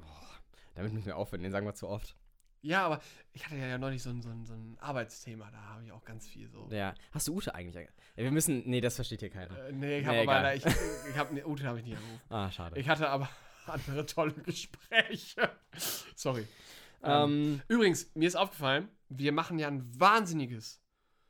[0.75, 2.15] damit müssen wir aufhören, den sagen wir zu oft.
[2.61, 2.99] Ja, aber
[3.33, 6.03] ich hatte ja neulich so ein, so ein, so ein Arbeitsthema, da habe ich auch
[6.03, 6.67] ganz viel so.
[6.71, 6.95] Ja.
[7.11, 7.87] Hast du Ute eigentlich?
[8.15, 8.63] Wir müssen.
[8.65, 9.55] Nee, das versteht hier keiner.
[9.67, 10.37] Äh, nee, ich Nee, habe egal.
[10.37, 12.21] aber, ich, ich habe, nee, Ute habe ich nicht angerufen.
[12.29, 12.79] Ah, schade.
[12.79, 13.29] Ich hatte aber
[13.67, 15.51] andere tolle Gespräche.
[16.15, 16.47] Sorry.
[17.05, 20.81] Ähm, Übrigens, mir ist aufgefallen, wir machen ja ein wahnsinniges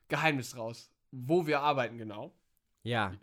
[0.07, 2.33] Geheimnis draus, wo wir arbeiten genau.
[2.83, 3.13] ja.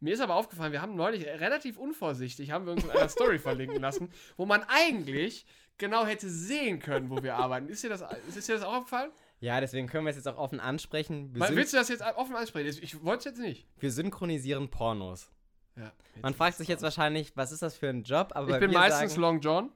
[0.00, 3.38] Mir ist aber aufgefallen, wir haben neulich relativ unvorsichtig, haben wir uns in einer Story
[3.38, 5.46] verlinken lassen, wo man eigentlich
[5.78, 7.68] genau hätte sehen können, wo wir arbeiten.
[7.68, 9.12] Ist dir das, ist dir das auch aufgefallen?
[9.38, 11.32] Ja, deswegen können wir es jetzt auch offen ansprechen.
[11.34, 12.78] Wir, willst du das jetzt offen ansprechen?
[12.82, 13.68] Ich wollte es jetzt nicht.
[13.78, 15.30] wir synchronisieren Pornos.
[15.76, 18.32] Ja, Man fragt sich jetzt wahrscheinlich, was ist das für ein Job?
[18.34, 19.72] Aber Ich bin meistens sagen, Long John,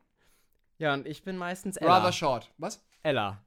[0.78, 1.96] Ja, und ich bin meistens Ella.
[1.98, 2.52] rather short.
[2.58, 2.84] Was?
[3.02, 3.44] Ella.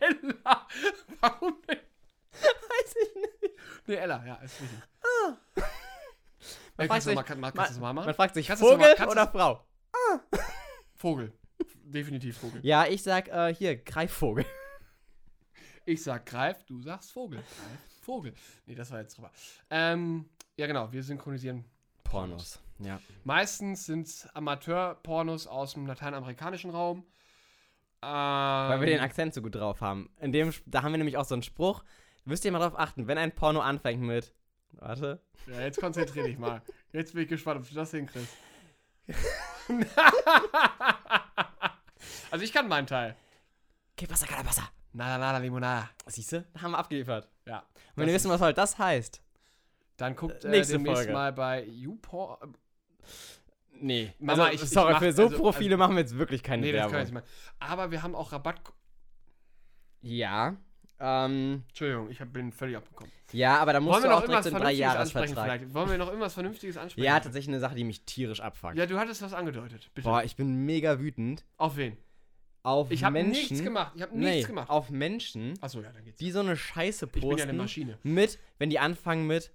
[0.00, 0.68] Ella.
[1.20, 1.78] Warum denn?
[2.32, 3.54] Weiß ich nicht.
[3.86, 4.78] Nee, Ella, ja, ist richtig.
[5.56, 5.66] Man
[6.76, 7.94] Ey, fragt sich- mal, kann, machen?
[7.94, 9.66] Man fragt sich, Kannst Vogel mal- oder Frau?
[10.96, 11.32] Vogel.
[11.84, 12.60] Definitiv Vogel.
[12.64, 14.44] Ja, ich sag äh, hier, Greifvogel.
[15.86, 17.40] Ich sag Greif, du sagst Vogel.
[17.40, 18.32] Greif, Vogel.
[18.64, 19.30] Nee, das war jetzt drüber.
[19.68, 21.62] Ähm, ja, genau, wir synchronisieren.
[22.14, 22.60] Pornos.
[22.78, 23.00] Ja.
[23.24, 26.98] Meistens sind es Amateur-Pornos aus dem lateinamerikanischen Raum.
[28.02, 30.10] Ähm, Weil wir den Akzent so gut drauf haben.
[30.20, 31.82] In dem, da haben wir nämlich auch so einen Spruch.
[32.24, 34.32] Müsst ihr mal drauf achten, wenn ein Porno anfängt mit.
[34.72, 35.20] Warte.
[35.46, 36.62] Ja, jetzt konzentrier dich mal.
[36.92, 38.36] Jetzt bin ich gespannt, ob du das hinkriegst.
[42.30, 43.16] also ich kann meinen Teil.
[43.96, 44.62] Que pasa, calabasa?
[44.92, 45.90] Nada, nada, limonada.
[46.06, 46.46] Siehst du?
[46.54, 47.28] Da haben wir abgeliefert.
[47.46, 47.58] Ja.
[47.58, 49.23] Und wenn ihr wissen, was halt das heißt.
[49.96, 51.12] Dann guckt äh, Nächste demnächst Folge.
[51.12, 52.56] mal bei YouPorn.
[53.80, 54.12] Nee.
[54.18, 56.62] Mama, also, ich- ich sorry, mach- für so also- Profile machen wir jetzt wirklich keine
[56.62, 57.04] Nee, das kann ich Werbung.
[57.04, 57.14] nicht
[57.60, 57.70] machen.
[57.72, 58.60] Aber wir haben auch Rabatt.
[60.00, 60.56] Ja.
[61.00, 63.10] Ähm, Entschuldigung, ich hab, bin völlig abgekommen.
[63.32, 65.44] ja, aber da musst Wollen du auch direkt so ansprechen Dreijahresvertrag.
[65.60, 65.74] vielleicht?
[65.74, 67.04] Wollen wir noch irgendwas Vernünftiges ansprechen?
[67.04, 68.76] Ja, tatsächlich eine Sache, die mich tierisch abfuckt.
[68.76, 69.90] Ja, du hattest was angedeutet.
[69.94, 70.08] Bitte.
[70.08, 71.96] Boah, ich bin mega wütend Auf wen?
[72.62, 73.32] auf Ich habe Menschen.
[73.32, 73.92] nichts gemacht.
[73.96, 74.70] Ich habe nee, nichts gemacht.
[74.70, 76.18] auf Menschen, Achso, ja, dann geht's.
[76.18, 77.18] die so eine Scheiße posten.
[77.24, 77.98] Ich bin ja eine Maschine.
[78.04, 79.52] mit, wenn die anfangen mit,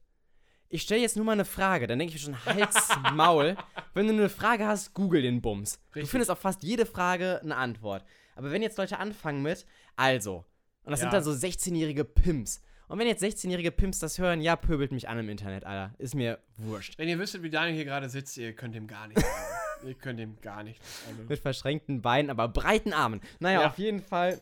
[0.69, 3.58] ich stelle jetzt nur mal eine Frage, dann denke ich mir schon, Hals, Maul.
[3.93, 5.79] Wenn du eine Frage hast, google den Bums.
[5.91, 6.12] Du Richtig.
[6.12, 8.05] findest auf fast jede Frage eine Antwort.
[8.36, 9.65] Aber wenn jetzt Leute anfangen mit,
[9.97, 10.45] also,
[10.84, 11.05] und das Ja.
[11.05, 12.62] sind dann so 16-jährige Pimps.
[12.88, 15.93] Und wenn jetzt 16-jährige Pimps das hören, ja, pöbelt mich an im Internet, Alter.
[15.97, 16.97] Ist mir wurscht.
[16.97, 19.23] Wenn ihr wüsstet, wie Daniel hier gerade sitzt, ihr könnt ihm gar nichts
[19.84, 21.03] ihr könnt ihm gar nichts.
[21.10, 23.21] Also, Mit verschränkten Beinen, aber breiten Armen.
[23.39, 23.67] Naja, Ja.
[23.67, 24.39] auf jeden Fall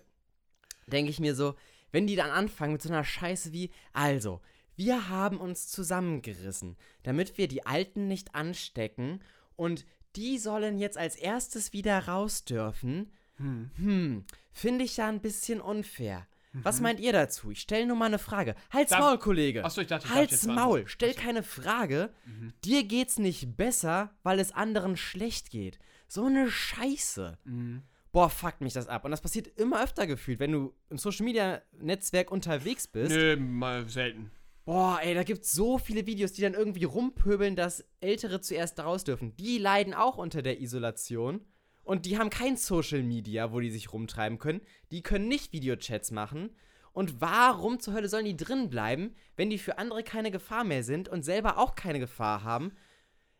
[0.87, 1.55] denke ich mir so,
[1.91, 4.41] wenn die dann anfangen mit so einer Scheiße wie, also,
[4.77, 9.21] wir haben uns zusammengerissen, damit wir die Alten nicht anstecken
[9.57, 9.85] und
[10.15, 13.11] die sollen jetzt als erstes wieder raus dürfen.
[13.35, 13.71] hm.
[13.75, 16.25] Hm, finde ich ja ein bisschen unfair.
[16.63, 17.51] Was meint ihr dazu?
[17.51, 18.55] Ich stelle nur mal eine Frage.
[18.71, 19.63] Halt's Darf- Maul, Kollege.
[19.63, 20.55] Achso, ich dachte, ich Halt's jetzt Maul.
[20.55, 20.87] beantworten.
[20.87, 21.21] Stell Achso.
[21.21, 22.13] keine Frage.
[22.25, 22.53] Mhm.
[22.65, 25.77] Dir geht's nicht besser, weil es anderen schlecht geht.
[26.07, 27.37] So eine Scheiße.
[27.43, 27.83] Mhm.
[28.11, 29.05] Boah, fuckt mich das ab.
[29.05, 33.11] Und das passiert immer öfter gefühlt, wenn du im Social Media Netzwerk unterwegs bist.
[33.11, 34.31] Nö, mal selten.
[34.67, 39.05] Boah, ey, da gibt's so viele Videos, die dann irgendwie rumpöbeln, dass Ältere zuerst raus
[39.05, 39.33] dürfen.
[39.37, 41.39] Die leiden auch unter der Isolation.
[41.83, 44.59] Und die haben kein Social Media, wo die sich rumtreiben können.
[44.91, 46.53] Die können nicht Videochats machen.
[46.91, 50.83] Und warum zur Hölle sollen die drin bleiben, wenn die für andere keine Gefahr mehr
[50.83, 52.73] sind und selber auch keine Gefahr haben?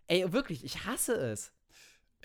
[0.07, 1.51] Ey, wirklich, ich hasse es.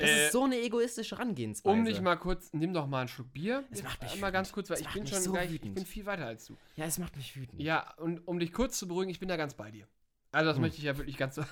[0.02, 1.72] Das Äh, ist so eine egoistische Herangehensweise.
[1.72, 3.64] Um dich mal kurz, nimm doch mal einen Schluck Bier.
[3.70, 4.54] Das Jetzt macht mich Mal ganz wütend.
[4.54, 5.74] kurz, weil Das ich bin schon so gleich, ich wütend.
[5.76, 6.56] bin viel weiter als du.
[6.76, 7.60] Ja, es macht mich wütend.
[7.62, 9.86] Ja, und um dich kurz zu beruhigen, ich bin da ganz bei dir.
[10.34, 10.62] Also das Hm.
[10.62, 11.44] möchte ich ja wirklich ganz so.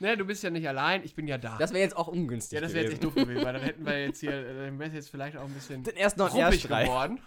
[0.00, 1.56] ne, du bist ja nicht allein, ich bin ja da.
[1.58, 2.56] Das wäre jetzt auch ungünstig.
[2.56, 3.14] ja, das wäre jetzt gewesen.
[3.14, 5.44] doof gewesen, weil dann hätten wir jetzt hier, äh, dann wäre es jetzt vielleicht auch
[5.44, 6.86] ein bisschen Den ersten noch ruppig Streit.
[6.86, 7.20] geworden.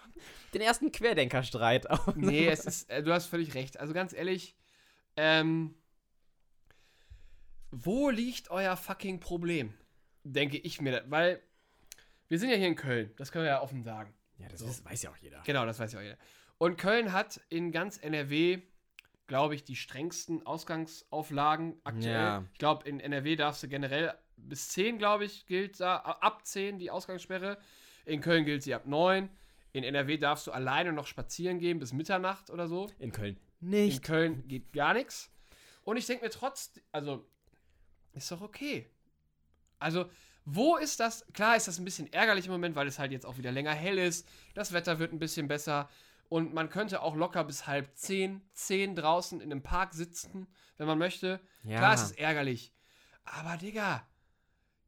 [0.54, 1.90] Den ersten Querdenkerstreit.
[1.90, 2.14] auch.
[2.18, 3.80] Nee, es ist, äh, du hast völlig recht.
[3.80, 4.58] Also ganz ehrlich,
[5.16, 5.76] ähm,
[7.72, 9.74] wo liegt euer fucking Problem?
[10.24, 11.42] Denke ich mir, weil
[12.28, 14.14] wir sind ja hier in Köln, das können wir ja offen sagen.
[14.38, 14.68] Ja, das So.
[14.68, 15.42] ist, weiß ja auch jeder.
[15.46, 16.18] Genau, das weiß ja auch jeder.
[16.58, 18.62] Und Köln hat in ganz NRW,
[19.28, 22.14] glaube ich, die strengsten Ausgangsauflagen aktuell.
[22.14, 22.46] Ja.
[22.54, 26.80] Ich glaube, in NRW darfst du generell bis 10, glaube ich, gilt da, ab 10
[26.80, 27.58] die Ausgangssperre.
[28.06, 29.30] In Köln gilt sie ab 9.
[29.72, 32.90] In NRW darfst du alleine noch spazieren gehen bis Mitternacht oder so.
[32.98, 34.04] In Köln In nicht.
[34.04, 35.32] Köln geht gar nichts.
[35.84, 37.28] Und ich denke mir trotzdem, also,
[38.14, 38.90] ist doch okay.
[39.80, 40.10] Also,
[40.46, 41.26] wo ist das?
[41.34, 43.74] Klar ist das ein bisschen ärgerlich im Moment, weil es halt jetzt auch wieder länger
[43.74, 44.28] hell ist.
[44.54, 45.90] Das Wetter wird ein bisschen besser.
[46.28, 50.88] Und man könnte auch locker bis halb zehn, zehn draußen in einem Park sitzen, wenn
[50.88, 51.40] man möchte.
[51.64, 51.78] Ja.
[51.80, 52.72] Klar ist es ärgerlich.
[53.26, 54.06] Aber, Digga,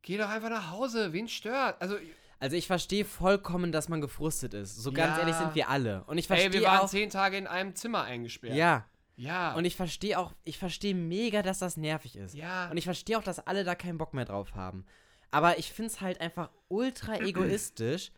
[0.04, 1.14] geh doch einfach nach Hause.
[1.14, 1.82] Wen stört?
[1.82, 1.98] Also,
[2.40, 4.76] Also ich verstehe vollkommen, dass man gefrustet ist.
[4.78, 5.20] So ganz Ja.
[5.22, 6.04] ehrlich sind wir alle.
[6.06, 6.90] Und ich ey, wir verstehe waren auch.
[6.90, 8.56] zehn Tage in einem Zimmer eingesperrt.
[8.56, 8.86] Ja.
[9.22, 9.54] Ja.
[9.56, 12.34] Und ich verstehe auch, ich verstehe mega, dass das nervig ist.
[12.34, 12.70] ja.
[12.72, 14.86] Und ich verstehe auch, dass alle da keinen Bock mehr drauf haben.
[15.30, 18.12] Aber ich finde es halt einfach ultra egoistisch,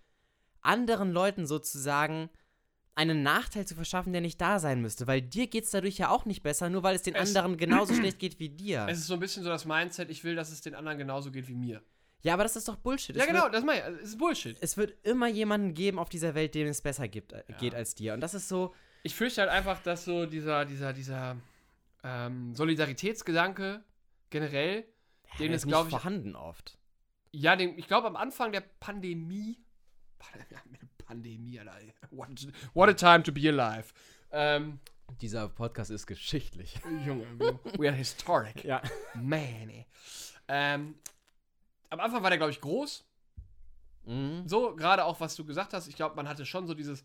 [0.61, 2.29] anderen Leuten sozusagen
[2.95, 5.07] einen Nachteil zu verschaffen, der nicht da sein müsste.
[5.07, 7.57] Weil dir geht es dadurch ja auch nicht besser, nur weil es den Es- anderen
[7.57, 8.85] genauso schlecht geht wie dir.
[8.89, 11.31] Es ist so ein bisschen so das Mindset, ich will, dass es den anderen genauso
[11.31, 11.81] geht wie mir.
[12.21, 13.15] Ja, aber das ist doch Bullshit.
[13.15, 14.03] ja, Es genau, Wird, das meine ich.
[14.03, 14.57] Es ist Bullshit.
[14.61, 17.57] es wird immer jemanden geben auf dieser Welt, dem es besser gibt, äh, Ja.
[17.57, 18.13] geht als dir.
[18.13, 21.35] Und das ist so, Ich fürchte halt einfach, dass so dieser, dieser, dieser
[22.03, 23.83] ähm, Solidaritätsgedanke
[24.29, 24.85] generell,
[25.39, 26.77] den der ist, glaube ich, vorhanden oft.
[27.31, 29.57] ja, den, ich glaube am Anfang der Pandemie,
[31.05, 31.77] Pandemie, Alter,
[32.11, 32.29] what,
[32.73, 33.93] what a time to be alive.
[34.31, 34.79] Ähm,
[35.21, 36.79] Dieser Podcast ist geschichtlich.
[37.05, 38.63] Junge, we, we are historic.
[38.63, 38.81] Ja.
[39.15, 39.85] Man, ey.
[40.47, 40.95] Ähm,
[41.89, 43.05] am Anfang war der, glaube ich, groß.
[44.05, 44.47] Mhm.
[44.47, 47.03] So, gerade auch, was du gesagt hast, ich glaube, man hatte schon so dieses,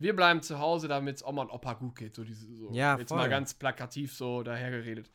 [0.00, 2.14] wir bleiben zu Hause, damit es Oma und Opa gut geht.
[2.16, 3.18] So diese, so, Ja, jetzt voll.
[3.18, 5.10] mal ganz plakativ so dahergeredet.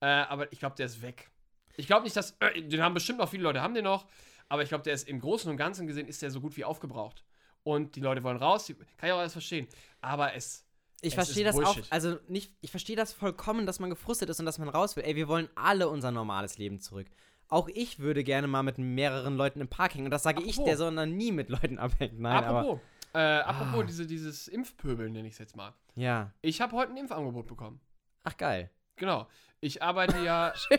[0.00, 1.30] Äh, aber ich glaube, der ist weg.
[1.76, 4.06] Ich glaube nicht, dass, äh, den haben bestimmt noch viele Leute, haben den noch,
[4.48, 6.64] aber ich glaube, der ist im Großen und Ganzen gesehen, ist der so gut wie
[6.64, 7.24] aufgebraucht.
[7.62, 9.66] Und die Leute wollen raus, die, kann ich auch alles verstehen.
[10.00, 10.64] Aber es,
[11.00, 14.46] Ich verstehe das auch, also nicht, ich verstehe das vollkommen, dass man gefrustet ist und
[14.46, 15.04] dass man raus will.
[15.04, 17.06] Ey, wir wollen alle unser normales Leben zurück.
[17.48, 20.06] Auch ich würde gerne mal mit mehreren Leuten im Park hängen.
[20.06, 20.64] Und das sage ich, Apropos.
[20.64, 22.18] der sondern nie mit Leuten abhängt.
[22.18, 22.80] Nein, apropos,
[23.14, 23.86] äh, apropos Ah.
[23.86, 25.72] diese, dieses Impfpöbel, nenne ich es jetzt mal.
[25.94, 26.32] Ja.
[26.42, 27.80] Ich habe heute ein Impfangebot bekommen.
[28.24, 28.70] Ach, geil.
[28.96, 29.26] Genau.
[29.60, 30.52] Ich arbeite ja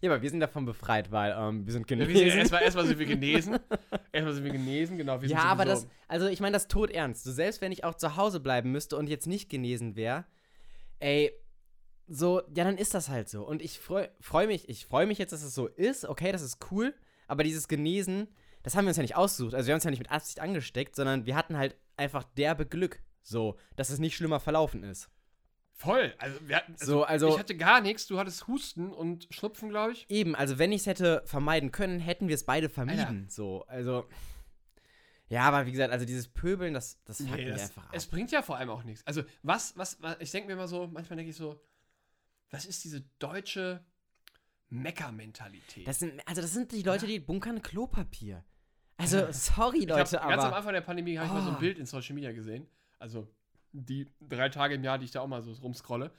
[0.00, 2.14] ja, aber wir sind davon befreit, weil ähm, wir sind Ja, genesen.
[2.14, 3.58] wir sind, erstmal, erstmal sind wir genesen.
[4.12, 5.20] Erstmal sind wir genesen, genau.
[5.22, 7.24] Wir sind ja, aber das, also ich meine das tot ernst.
[7.24, 10.24] So, selbst wenn ich auch zu Hause bleiben müsste und jetzt nicht genesen wäre,
[10.98, 11.32] ey,
[12.08, 13.46] so, ja, dann ist das halt so.
[13.46, 16.04] Und ich freue freu mich, ich freue mich jetzt, dass es so ist.
[16.04, 16.94] Okay, das ist cool.
[17.26, 18.28] Aber dieses Genesen,
[18.62, 19.54] das haben wir uns ja nicht ausgesucht.
[19.54, 22.66] Also wir haben uns ja nicht mit Absicht angesteckt, sondern wir hatten halt einfach derbe
[22.66, 23.02] Glück.
[23.24, 25.08] So, dass es nicht schlimmer verlaufen ist.
[25.74, 26.14] Voll.
[26.18, 28.06] Also, wir hatten, also, So, also- Ich hatte gar nichts.
[28.06, 30.06] Du hattest Husten und Schnupfen, glaube ich.
[30.08, 33.26] Eben, also wenn ich es hätte vermeiden können, hätten wir es beide vermieden.
[33.28, 34.06] So, also.
[35.28, 37.90] Ja, aber wie gesagt, also dieses Pöbeln, das, das fuckt Nee, das, einfach ab.
[37.94, 39.06] es bringt ja vor allem auch nichts.
[39.06, 41.60] Also, was, was, was ich denke mir immer so, manchmal denke ich so,
[42.50, 43.82] was ist diese deutsche
[44.68, 45.86] Mecker-Mentalität?
[45.86, 48.44] Das sind, also das sind die Leute, die bunkern Klopapier.
[49.02, 50.56] Also, sorry, Ich glaub, Leute, ganz am aber.
[50.56, 51.60] Anfang der Pandemie habe ich mal so ein Oh.
[51.60, 52.66] Bild in Social Media gesehen.
[52.98, 53.28] Also
[53.72, 56.12] die drei Tage im Jahr, die ich da auch mal so rumscrolle.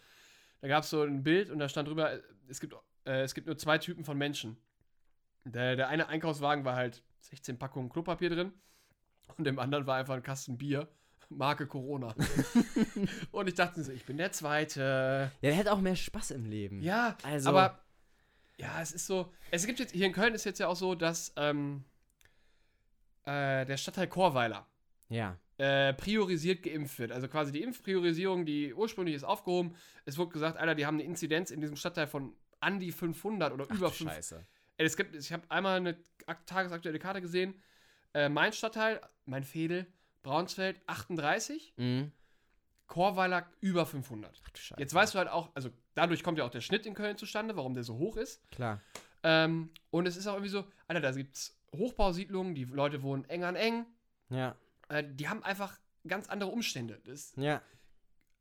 [0.62, 2.74] Da gab es so ein Bild und da stand drüber, es gibt,
[3.06, 4.58] äh, es gibt nur zwei Typen von Menschen.
[5.46, 8.54] Der, der eine Einkaufswagen war halt 16 Packungen Klopapier drin
[9.38, 10.88] und im anderen war einfach ein Kasten Bier,
[11.30, 12.16] Marke Corona.
[13.32, 15.32] und ich dachte so, ich bin der Zweite.
[15.42, 16.82] Ja, der hat auch mehr Spaß im Leben.
[16.82, 17.80] Ja, Also- aber
[18.58, 19.32] ja, es ist so.
[19.52, 21.84] Es gibt jetzt hier in Köln ist jetzt ja auch so, dass ähm,
[23.26, 24.68] äh, der Stadtteil Chorweiler
[25.10, 25.38] Ja.
[25.58, 27.12] äh, priorisiert geimpft wird.
[27.12, 29.76] Also quasi die Impfpriorisierung, die ursprünglich ist aufgehoben.
[30.06, 33.52] Es wurde gesagt, Alter, die haben eine Inzidenz in diesem Stadtteil von an die 500
[33.54, 34.16] oder Ach, über du 500.
[34.16, 34.46] Scheiße.
[34.78, 37.62] Ey, Es gibt, ich habe einmal eine ak- tagesaktuelle Karte gesehen.
[38.14, 39.86] Äh, mein Stadtteil, mein Fädel,
[40.24, 42.12] Braunsfeld 38, Mhm.
[42.88, 44.40] Chorweiler über 500.
[44.46, 44.80] Ach du Scheiße.
[44.80, 47.56] Jetzt weißt du halt auch, also dadurch kommt ja auch der Schnitt in Köln zustande,
[47.56, 48.42] warum der so hoch ist.
[48.52, 48.82] Klar.
[49.24, 53.26] Ähm, und es ist auch irgendwie so, Alter, da gibt es Hochbausiedlungen, die Leute wohnen
[53.26, 53.86] eng an eng.
[54.30, 54.56] Ja.
[54.90, 57.02] Äh, die haben einfach ganz andere Umstände.
[57.06, 57.62] Das, Ja.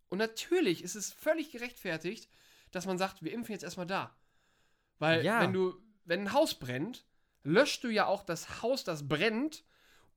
[0.08, 2.28] und natürlich ist es völlig gerechtfertigt,
[2.70, 4.14] dass man sagt, wir impfen jetzt erstmal da.
[4.98, 5.40] Weil Ja.
[5.40, 7.04] wenn du, wenn ein Haus brennt,
[7.42, 9.64] löscht du ja auch das Haus, das brennt,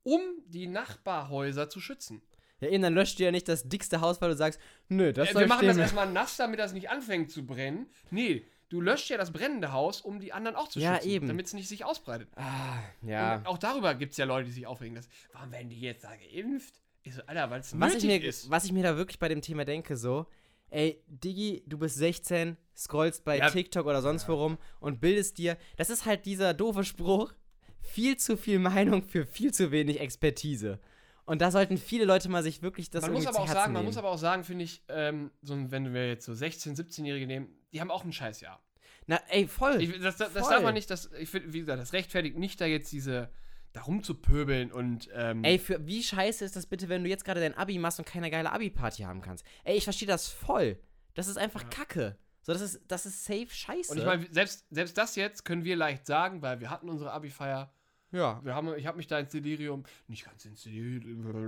[0.02, 2.22] um die Nachbarhäuser zu schützen.
[2.60, 5.28] Ja, eben, dann löscht du ja nicht das dickste Haus, weil du sagst, nö, das
[5.28, 5.82] Äh, soll wir machen das stehen.
[5.82, 7.90] erstmal nass, damit das nicht anfängt zu brennen.
[8.10, 11.28] Nee, du löscht ja das brennende Haus, um die anderen auch zu Ja, schützen, eben.
[11.28, 12.28] damit es nicht sich ausbreitet.
[12.36, 13.36] Ah, ja.
[13.36, 14.94] Und auch darüber gibt es ja Leute, die sich aufregen.
[14.94, 16.80] Dass, warum werden die jetzt da geimpft?
[17.02, 18.50] Ich so, Alter, weil es Was ich, nötig mir, ist.
[18.50, 20.26] was ich mir da wirklich bei dem Thema denke, so,
[20.70, 23.48] ey, Digi, du bist 16, scrollst bei Ja.
[23.50, 27.32] TikTok oder sonst wo rum und bildest dir, das ist halt dieser doofe Spruch,
[27.80, 30.80] viel zu viel Meinung für viel zu wenig Expertise.
[31.24, 33.72] Und da sollten viele Leute mal sich wirklich das man muss aber auch Herzen sagen,
[33.72, 33.86] man nehmen.
[33.86, 37.48] muss aber auch sagen, finde ich, ähm, so, wenn wir jetzt so 16-, 17-Jährige nehmen,
[37.76, 38.58] die haben auch ein Scheißjahr.
[39.06, 39.82] Na, ey, voll.
[39.82, 40.54] Ich, das, das, das Voll.
[40.54, 43.28] darf man nicht, das, ich finde, wie gesagt, das rechtfertigt nicht, da jetzt diese,
[43.74, 47.40] da rumzupöbeln und, ähm, Ey, für wie scheiße ist das bitte, wenn du jetzt gerade
[47.40, 49.44] dein Abi machst und keine geile Abi-Party haben kannst?
[49.64, 50.78] Ey, ich verstehe das voll.
[51.12, 52.16] Das ist einfach Kacke.
[52.40, 53.92] So, das ist, das ist safe scheiße.
[53.92, 57.12] und ich meine, selbst, selbst das jetzt können wir leicht sagen, weil wir hatten unsere
[57.12, 57.70] Abi-Feier.
[58.12, 58.40] ja.
[58.42, 61.44] Wir haben, ich habe mich da ins Delirium, nicht ganz ins Delirium.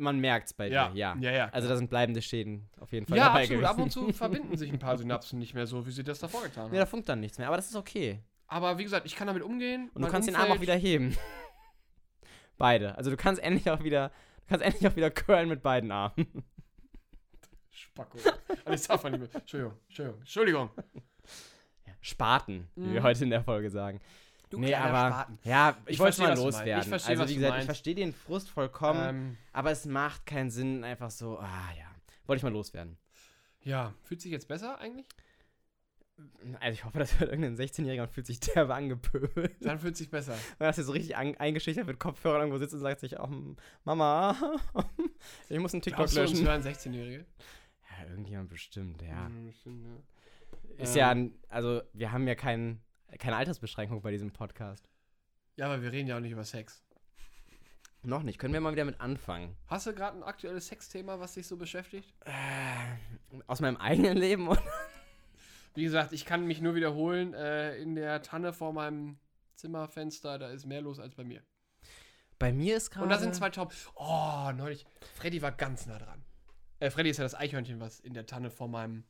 [0.00, 1.16] Man merkt's bei Ja, dir, ja.
[1.20, 1.48] ja, ja.
[1.50, 3.60] Also da sind bleibende Schäden auf jeden Fall ja, dabei absolut.
[3.62, 3.70] gewesen.
[3.70, 6.42] Ab und zu verbinden sich ein paar Synapsen nicht mehr so, wie sie das davor
[6.42, 6.72] getan haben.
[6.72, 8.20] Nee, da funkt dann nichts mehr, aber das ist okay.
[8.46, 9.90] Aber wie gesagt, ich kann damit umgehen.
[9.94, 11.16] Und du kannst den Arm auch Umfeld- wieder heben.
[12.58, 12.96] Beide.
[12.98, 16.14] Also du kannst endlich auch wieder, du kannst endlich auch wieder curlen mit beiden Armen.
[17.70, 18.18] Spacko.
[18.64, 19.40] Das darf man nicht mehr.
[19.40, 20.70] Entschuldigung, Entschuldigung, Entschuldigung.
[22.00, 23.04] Spaten, wie wir Mhm.
[23.04, 24.00] heute in der Folge sagen.
[24.50, 25.38] Du nee, aber Spaten.
[25.44, 26.82] ja, ich, Ich wollte mal du loswerden.
[26.82, 30.26] Ich verstehe, also wie du gesagt, ich verstehe den Frust vollkommen, Ähm, aber es macht
[30.26, 31.86] keinen Sinn, einfach so, ah ja,
[32.26, 32.98] wollte ich mal loswerden.
[33.62, 35.06] ja, fühlt sich jetzt besser eigentlich?
[36.60, 39.54] Also ich hoffe, das hört irgendein 16-Jähriger und fühlt sich derbe angepöbelt.
[39.60, 40.34] Dann fühlt sich besser.
[40.58, 44.36] Weil das hier so richtig eingeschüchtert mit Kopfhörern irgendwo sitzt und sagt sich, oh, Mama,
[45.48, 46.46] ich muss einen TikTok Glaubst du, löschen.
[46.46, 47.24] hören 16-Jährige?
[47.88, 49.26] Ja, irgendjemand bestimmt, ja.
[49.26, 50.82] Hm, bestimmt, ja.
[50.84, 50.98] Ist Ähm.
[50.98, 52.82] ja, ein- also wir haben ja kein,
[53.20, 54.88] keine Altersbeschränkung bei diesem Podcast.
[55.56, 56.82] Ja, aber wir reden ja auch nicht über Sex.
[58.02, 58.38] Noch nicht.
[58.38, 59.56] Können wir mal wieder mit anfangen?
[59.66, 62.14] Hast du gerade ein aktuelles Sexthema, was dich so beschäftigt?
[62.24, 62.30] Äh,
[63.46, 64.48] aus meinem eigenen Leben
[65.74, 67.34] Wie gesagt, ich kann mich nur wiederholen.
[67.34, 69.18] Äh, in der Tanne vor meinem
[69.54, 71.42] Zimmerfenster, da ist mehr los als bei mir.
[72.38, 73.04] bei mir ist gerade.
[73.04, 73.70] Und da sind zwei Tauben.
[73.94, 74.86] Oh, neulich.
[75.16, 76.24] Freddy war ganz nah dran.
[76.80, 79.04] Äh, Freddy ist ja das Eichhörnchen, was in der Tanne vor meinem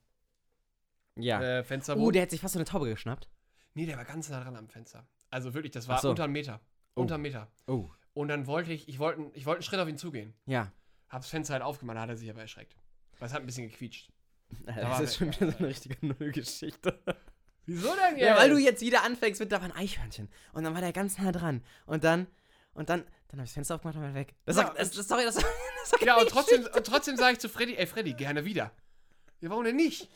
[1.17, 1.41] Ja.
[1.41, 2.17] äh, Fenster oh, wohnt.
[2.17, 3.29] der hat sich fast so eine Taube geschnappt.
[3.75, 5.07] Nee, der war ganz nah dran am Fenster.
[5.31, 6.11] Also wirklich, das war Ach so.
[6.11, 6.61] unter einem Meter.
[6.95, 7.03] Oh.
[7.03, 7.49] Unter einem Meter.
[7.67, 7.89] Oh.
[8.15, 10.35] Und dann wollte ich, ich wollte ich wollte einen Schritt auf ihn zugehen.
[10.47, 10.73] Ja.
[11.09, 12.77] Hab's Fenster halt aufgemacht, da hat er sich aber erschreckt.
[13.19, 14.11] Weil es hat ein bisschen gequietscht.
[14.67, 17.01] Das war ist schon wieder so eine richtige Nullgeschichte.
[17.67, 20.29] Wieso denn Ja, weil du jetzt wieder anfängst mit, da war ein Eichhörnchen.
[20.53, 21.63] Und dann war der ganz nah dran.
[21.87, 22.27] Und dann,
[22.75, 24.35] und dann, dann habe ich das Fenster aufgemacht und war weg.
[24.45, 25.45] Das Ja, sagt, das, das, sorry, das, das
[25.91, 28.73] sagt Ja, und trotzdem, und trotzdem sage ich zu Freddy, ey Freddy, gerne wieder.
[29.41, 30.09] Ja, warum denn nicht?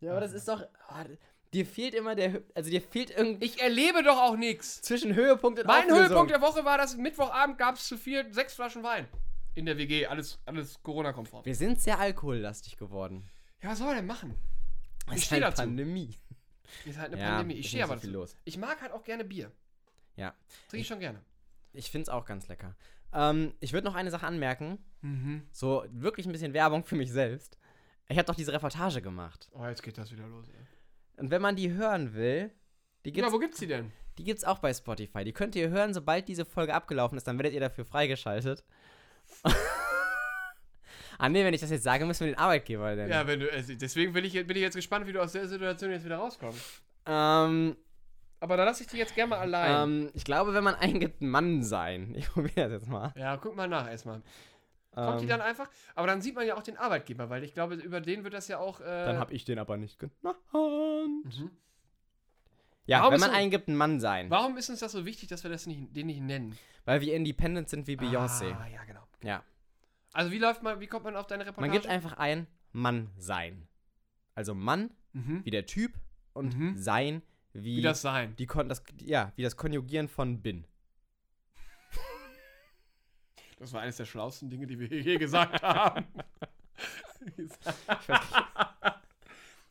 [0.00, 1.04] Ja, aber das ist doch, oh,
[1.52, 4.82] dir fehlt immer der, also dir fehlt irgendwie Ich erlebe doch auch nichts.
[4.82, 6.08] zwischen Höhepunkt und Mein Auflösung.
[6.08, 9.08] Höhepunkt der Woche war, dass Mittwochabend gab es zu viel sechs Flaschen Wein.
[9.54, 11.44] In der WG, alles, alles Corona-konform.
[11.44, 13.28] Wir sind sehr alkohollastig geworden.
[13.62, 14.34] Ja, was soll man denn machen?
[15.08, 15.62] Es Ich ist halt dazu.
[15.62, 16.16] Pandemie.
[16.86, 17.54] Ist halt eine Ja, Pandemie.
[17.54, 18.36] Ich stehe aber so viel los.
[18.44, 19.50] Ich mag halt auch gerne Bier.
[20.16, 20.34] Ja.
[20.68, 21.20] Trinke ich schon gerne.
[21.72, 22.76] Ich finde es auch ganz lecker.
[23.12, 24.78] Ähm, ich würde noch eine Sache anmerken.
[25.02, 25.42] Mhm.
[25.50, 27.58] So wirklich ein bisschen Werbung für mich selbst.
[28.08, 29.48] Ich habe doch diese Reportage gemacht.
[29.52, 30.46] Oh, jetzt geht das wieder los.
[30.48, 30.54] Ey.
[31.20, 32.50] Und wenn man die hören will,
[33.04, 33.92] die gibt's, Ja, wo gibt's die denn?
[34.18, 35.24] die gibt's auch bei Spotify.
[35.24, 38.64] Die könnt ihr hören, sobald diese Folge abgelaufen ist, dann werdet ihr dafür freigeschaltet.
[41.18, 43.10] ah nee, wenn ich das jetzt sage, müssen wir den Arbeitgeber nennen.
[43.10, 45.46] Ja, wenn du, äh, deswegen bin ich, bin ich jetzt gespannt, wie du aus der
[45.48, 46.82] Situation jetzt wieder rauskommst.
[47.06, 47.76] Ähm,
[48.40, 49.88] Aber da lasse ich dich jetzt gerne mal allein.
[49.88, 52.14] ähm, ich glaube, wenn man eingibt, Mann sein.
[52.16, 53.12] Ich probiere das jetzt mal.
[53.16, 54.22] ja, guck mal nach erstmal.
[54.92, 55.68] Kommt die Ähm, dann einfach?
[55.94, 58.48] Aber dann sieht man ja auch den Arbeitgeber, weil ich glaube, über den wird das
[58.48, 58.80] ja auch.
[58.80, 60.36] Äh, dann habe ich den aber nicht genannt.
[60.52, 61.50] Mhm.
[62.86, 64.30] Ja, Warum wenn man so- eingibt, ein Mann sein.
[64.30, 66.58] Warum ist uns das so wichtig, dass wir das nicht, den nicht nennen?
[66.84, 68.52] Weil wir independent sind wie Beyoncé.
[68.56, 69.06] Ah, ja, genau.
[69.22, 69.44] Ja.
[70.12, 71.68] Also wie läuft man, wie kommt man auf deine Reportage?
[71.68, 73.68] Man gibt einfach ein Mann sein.
[74.34, 75.44] Also Mann mhm.
[75.44, 75.92] wie der Typ
[76.32, 76.76] und Mhm.
[76.78, 77.22] sein
[77.52, 78.34] wie, wie das sein.
[78.36, 80.64] die Kon das, ja, wie das Konjugieren von bin.
[83.60, 86.06] Das war eines der schlauesten Dinge, die wir je gesagt haben.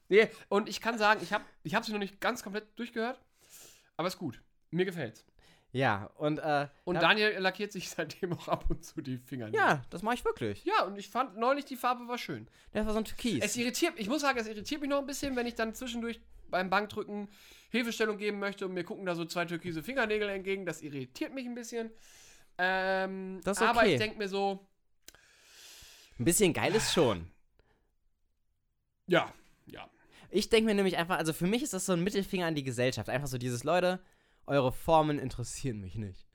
[0.09, 3.19] nee, und ich kann sagen, ich habe ich hab sie noch nicht ganz komplett durchgehört,
[3.97, 4.41] aber ist gut.
[4.69, 5.25] Mir gefällt's.
[5.71, 9.49] Ja, und äh, Und ja, Daniel lackiert sich seitdem auch ab und zu die Finger.
[9.49, 10.63] ja, das mache ich wirklich.
[10.65, 12.47] Ja, und ich fand neulich die Farbe war schön.
[12.73, 13.43] Das war so ein Türkis.
[13.43, 16.21] Es irritiert, ich muss sagen, es irritiert mich noch ein bisschen, wenn ich dann zwischendurch
[16.49, 17.27] beim Bankdrücken
[17.71, 20.65] Hilfestellung geben möchte und mir gucken da so zwei türkise Fingernägel entgegen.
[20.67, 21.89] Das irritiert mich ein bisschen.
[22.61, 23.93] Ähm, Das ist Aber okay.
[23.93, 24.67] ich denke mir so,
[26.19, 27.31] ein bisschen geil ist schon.
[29.07, 29.33] ja,
[29.65, 29.89] ja.
[30.29, 32.63] Ich denke mir nämlich einfach, also für mich ist das so ein Mittelfinger an die
[32.63, 33.09] Gesellschaft.
[33.09, 33.99] Einfach so dieses, Leute,
[34.45, 36.27] eure Formen interessieren mich nicht.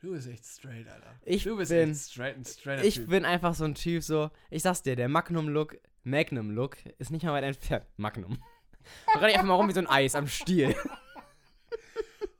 [0.00, 1.14] Du bist echt straight, Alter.
[1.24, 3.08] Ich du bist bin- echt straight, ein straighter Ich Typ.
[3.08, 7.32] bin einfach so ein Typ, so, ich sag's dir, der Magnum-Look, Magnum-Look ist nicht mal
[7.32, 7.84] weit entfernt.
[7.96, 8.38] Magnum.
[9.12, 10.76] Da renn ich einfach mal rum wie so ein Eis am Stiel.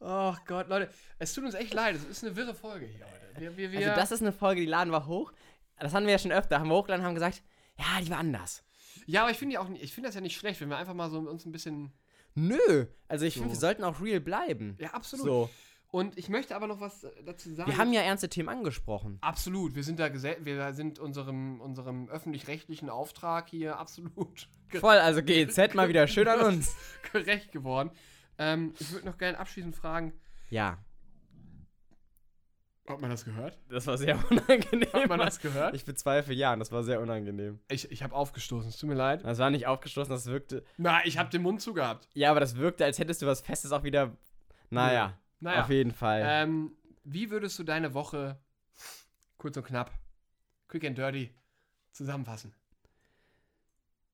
[0.08, 0.88] Oh Gott, Leute,
[1.18, 1.96] es tut uns echt leid.
[1.96, 3.40] Es ist eine wirre Folge hier heute.
[3.40, 5.32] Wir, wir, wir, Also das ist eine Folge, die laden wir hoch.
[5.80, 6.60] Das hatten wir ja schon öfter.
[6.60, 7.42] Haben wir hochgeladen und haben gesagt,
[7.76, 8.62] ja, die war anders.
[9.06, 11.10] ja, aber ich finde auch, ich finde das ja nicht schlecht, wenn wir einfach mal
[11.10, 11.92] so uns ein bisschen.
[12.36, 12.86] Nö.
[13.08, 13.54] Also ich finde, So.
[13.54, 14.76] wir sollten auch real bleiben.
[14.78, 15.26] Ja, absolut.
[15.26, 15.50] So.
[15.90, 17.70] Und ich möchte aber noch was äh, dazu sagen.
[17.70, 19.18] Wir haben ja ernste Themen angesprochen.
[19.22, 25.74] Absolut, wir sind da wir sind unserem, unserem öffentlich-rechtlichen Auftrag hier absolut Voll, also GEZ
[25.74, 26.74] mal wieder schön an uns.
[27.12, 27.90] gerecht geworden.
[28.38, 30.12] Ähm, ich würde noch gerne abschließend fragen,
[30.50, 30.78] Ja,
[32.88, 33.58] hat man das gehört?
[33.68, 34.92] das war sehr unangenehm.
[34.92, 35.74] Hat man das gehört?
[35.74, 37.58] Ich bezweifle ja, und das war sehr unangenehm.
[37.68, 39.24] Ich, ich habe aufgestoßen, es tut mir leid.
[39.24, 40.64] Das war nicht aufgeschlossen, das wirkte.
[40.76, 42.08] Na, ich habe den Mund zugehabt.
[42.14, 44.16] Ja, aber das wirkte, als hättest du was Festes auch wieder.
[44.70, 46.22] Naja, Naja, auf jeden Fall.
[46.24, 48.38] ähm, wie würdest du deine Woche
[49.38, 49.90] kurz und knapp,
[50.68, 51.34] quick and dirty,
[51.92, 52.54] zusammenfassen?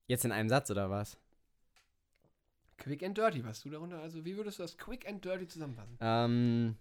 [0.07, 1.17] Jetzt in einem Satz oder was?
[2.83, 5.97] Quick and dirty, was du darunter, also wie würdest du das quick and dirty zusammenfassen?
[6.01, 6.75] Ähm,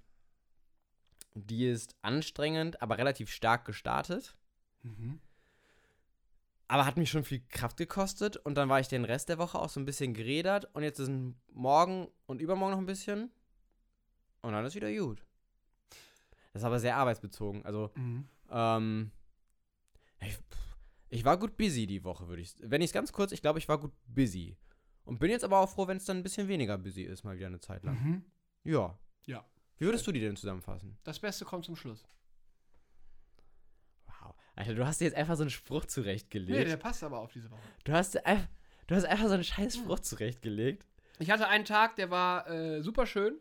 [1.34, 4.36] die ist anstrengend, aber relativ stark gestartet.
[4.82, 5.20] Mhm.
[6.66, 9.58] Aber hat mich schon viel Kraft gekostet und dann war ich den Rest der Woche
[9.58, 13.30] auch so ein bisschen gerädert und jetzt sind morgen und übermorgen noch ein bisschen
[14.40, 15.24] und dann ist wieder gut.
[16.52, 17.64] Das ist aber sehr arbeitsbezogen.
[17.64, 18.26] Also, Mhm.
[18.50, 19.12] ähm,
[20.20, 20.36] ich,
[21.10, 22.54] ich war gut busy die Woche, würde ich.
[22.58, 24.56] Wenn ich es ganz kurz, ich glaube, ich war gut busy.
[25.04, 27.36] Und bin jetzt aber auch froh, wenn es dann ein bisschen weniger busy ist, mal
[27.36, 27.94] wieder eine Zeit lang.
[28.02, 28.24] Mhm.
[28.64, 28.96] Ja.
[29.26, 29.44] Ja.
[29.78, 30.96] Wie würdest du die denn zusammenfassen?
[31.02, 32.06] Das Beste kommt zum Schluss.
[34.06, 34.34] Wow.
[34.56, 36.58] Alter, du hast dir jetzt einfach so einen Spruch zurechtgelegt.
[36.58, 37.60] Nee, der passt aber auf diese Woche.
[37.84, 38.46] du, hast einfach,
[38.86, 40.86] du hast einfach so einen scheiß Spruch zurechtgelegt.
[41.18, 43.36] Ich hatte einen Tag, der war äh, super schön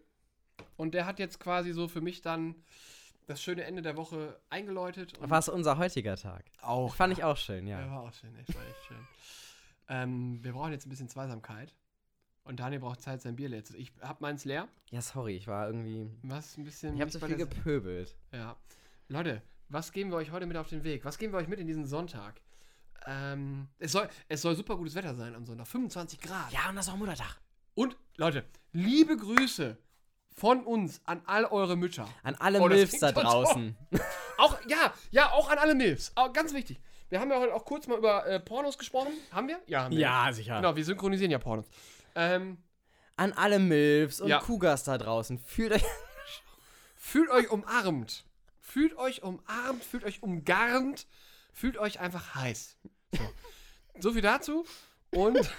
[0.78, 2.56] und der hat jetzt quasi so für mich dann
[3.28, 5.14] das schöne Ende der Woche eingeläutet.
[5.22, 6.46] War es unser heutiger Tag?
[6.62, 6.96] auch.
[6.96, 7.90] Fand ich auch schön, Ja, ja.
[7.92, 9.08] war auch schön, echt, war echt schön.
[9.92, 11.76] Ähm, wir brauchen jetzt ein bisschen Zweisamkeit.
[12.44, 13.78] Und Daniel braucht Zeit, sein Bier leer zu.
[13.78, 14.68] Ich hab meins leer.
[14.90, 16.10] Ja, sorry, ich war irgendwie.
[16.24, 16.96] Was ein bisschen.
[16.96, 18.16] Ich habe nicht so viel gepöbelt.
[18.32, 18.56] Ja.
[19.10, 21.04] Leute, was geben wir euch heute mit auf den Weg?
[21.06, 22.42] Was geben wir euch mit in diesen Sonntag?
[23.06, 25.68] Ähm, es, soll, es soll super gutes Wetter sein am Sonntag.
[25.68, 26.52] 25 Grad.
[26.52, 27.40] Ja, und das ist auch Muttertag.
[27.76, 29.78] Und, Leute, liebe Grüße
[30.36, 32.08] von uns an all eure Mütter.
[32.24, 33.76] An alle Oh, Milfs da draußen.
[34.38, 36.12] Auch, ja, ja, auch an alle Milfs.
[36.16, 36.80] Auch ganz wichtig.
[37.12, 39.12] Wir haben ja heute auch kurz mal über äh, Pornos gesprochen.
[39.34, 39.60] Haben wir?
[39.68, 40.00] Ja, haben wir.
[40.00, 40.56] Ja, sicher.
[40.56, 41.66] Genau, wir synchronisieren ja Pornos.
[42.16, 42.58] Ähm,
[43.18, 44.40] An alle Milfs und Ja.
[44.40, 45.38] Cougars da draußen.
[45.38, 45.84] Fühlt euch.
[46.96, 48.24] fühlt euch umarmt.
[48.62, 51.06] Fühlt euch umarmt, fühlt euch umgarnt,
[51.52, 52.78] fühlt euch einfach heiß.
[53.12, 53.20] So,
[54.00, 54.66] so viel dazu.
[55.10, 55.38] Und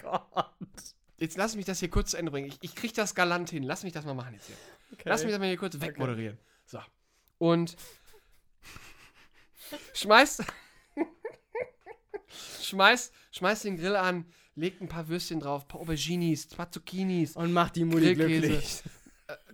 [0.00, 0.54] Gott.
[1.16, 2.46] jetzt lass mich das hier kurz zu Ende bringen.
[2.46, 3.64] Ich, ich krieg das galant hin.
[3.64, 4.56] Lass mich das mal machen jetzt hier.
[5.02, 6.38] Lass mich das mal hier kurz wegmoderieren.
[6.66, 6.78] So.
[7.38, 7.74] Und
[9.94, 10.44] schmeißt,
[12.60, 16.70] schmeißt, schmeißt den Grill an, legt ein paar Würstchen drauf, ein paar Auberginis, ein paar
[16.70, 18.82] Zucchinis, Und macht die Mutti glücklich.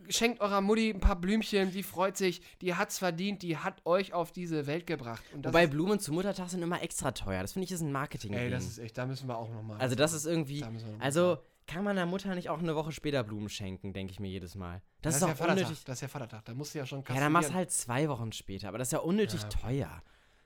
[0.08, 4.12] schenkt eurer Mutti ein paar Blümchen, die freut sich, die hat's verdient, die hat euch
[4.12, 5.22] auf diese Welt gebracht.
[5.34, 7.42] Wobei Blumen zum Muttertag sind immer extra teuer.
[7.42, 9.78] Das finde ich ist ein marketing ey, das ist echt, da müssen wir auch nochmal.
[9.80, 10.64] Also das ist irgendwie.
[10.98, 11.38] Also
[11.70, 14.54] kann man der Mutter nicht auch eine Woche später Blumen schenken, denke ich mir jedes
[14.54, 14.82] Mal.
[15.02, 15.64] Das, ist ja doch Vatertag.
[15.64, 15.84] unnötig.
[15.84, 16.44] Das ist ja Vatertag.
[16.44, 17.54] Da musst du ja schon Ja, dann mach's kastrieren.
[17.58, 19.48] halt zwei Wochen später, aber das ist ja unnötig Ja.
[19.48, 20.02] teuer.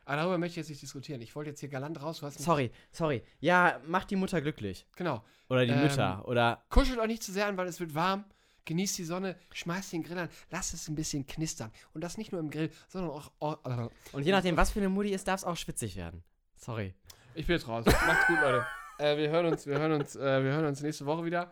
[0.06, 1.22] Aber darüber möchte ich jetzt nicht diskutieren.
[1.22, 2.20] Ich wollte jetzt hier galant raus.
[2.20, 3.22] Du Sorry, sorry.
[3.40, 4.86] Ja, macht die Mutter glücklich.
[4.96, 5.24] Genau.
[5.48, 6.28] Oder die Ähm, Mütter.
[6.28, 6.62] Oder.
[6.68, 8.24] Kuschelt euch nicht zu sehr an, weil es wird warm.
[8.66, 11.70] Genießt die Sonne, schmeißt den Grill an, lasst es ein bisschen knistern.
[11.94, 13.30] Und das nicht nur im Grill, sondern auch.
[13.38, 16.22] Oh, äh, Und je nachdem, was für eine Mutti ist, darf es auch schwitzig werden.
[16.56, 16.94] Sorry.
[17.34, 17.84] ich bin jetzt raus.
[17.86, 18.66] Macht's gut, Leute.
[18.98, 21.50] Äh, wir hören uns, wir hören uns, äh, wir hören uns nächste Woche wieder.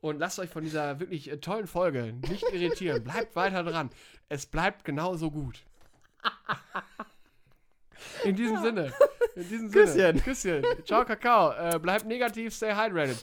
[0.00, 3.02] Und lasst euch von dieser wirklich äh, tollen Folge nicht irritieren.
[3.02, 3.90] Bleibt weiter dran.
[4.28, 5.64] Es bleibt genauso gut.
[8.24, 8.92] In diesem Sinne.
[9.34, 10.20] In diesem Sinne.
[10.20, 10.62] Küsschen.
[10.62, 10.84] Küsschen.
[10.84, 11.52] Ciao, Kakao.
[11.52, 13.18] Äh, bleibt negativ, stay hydrated.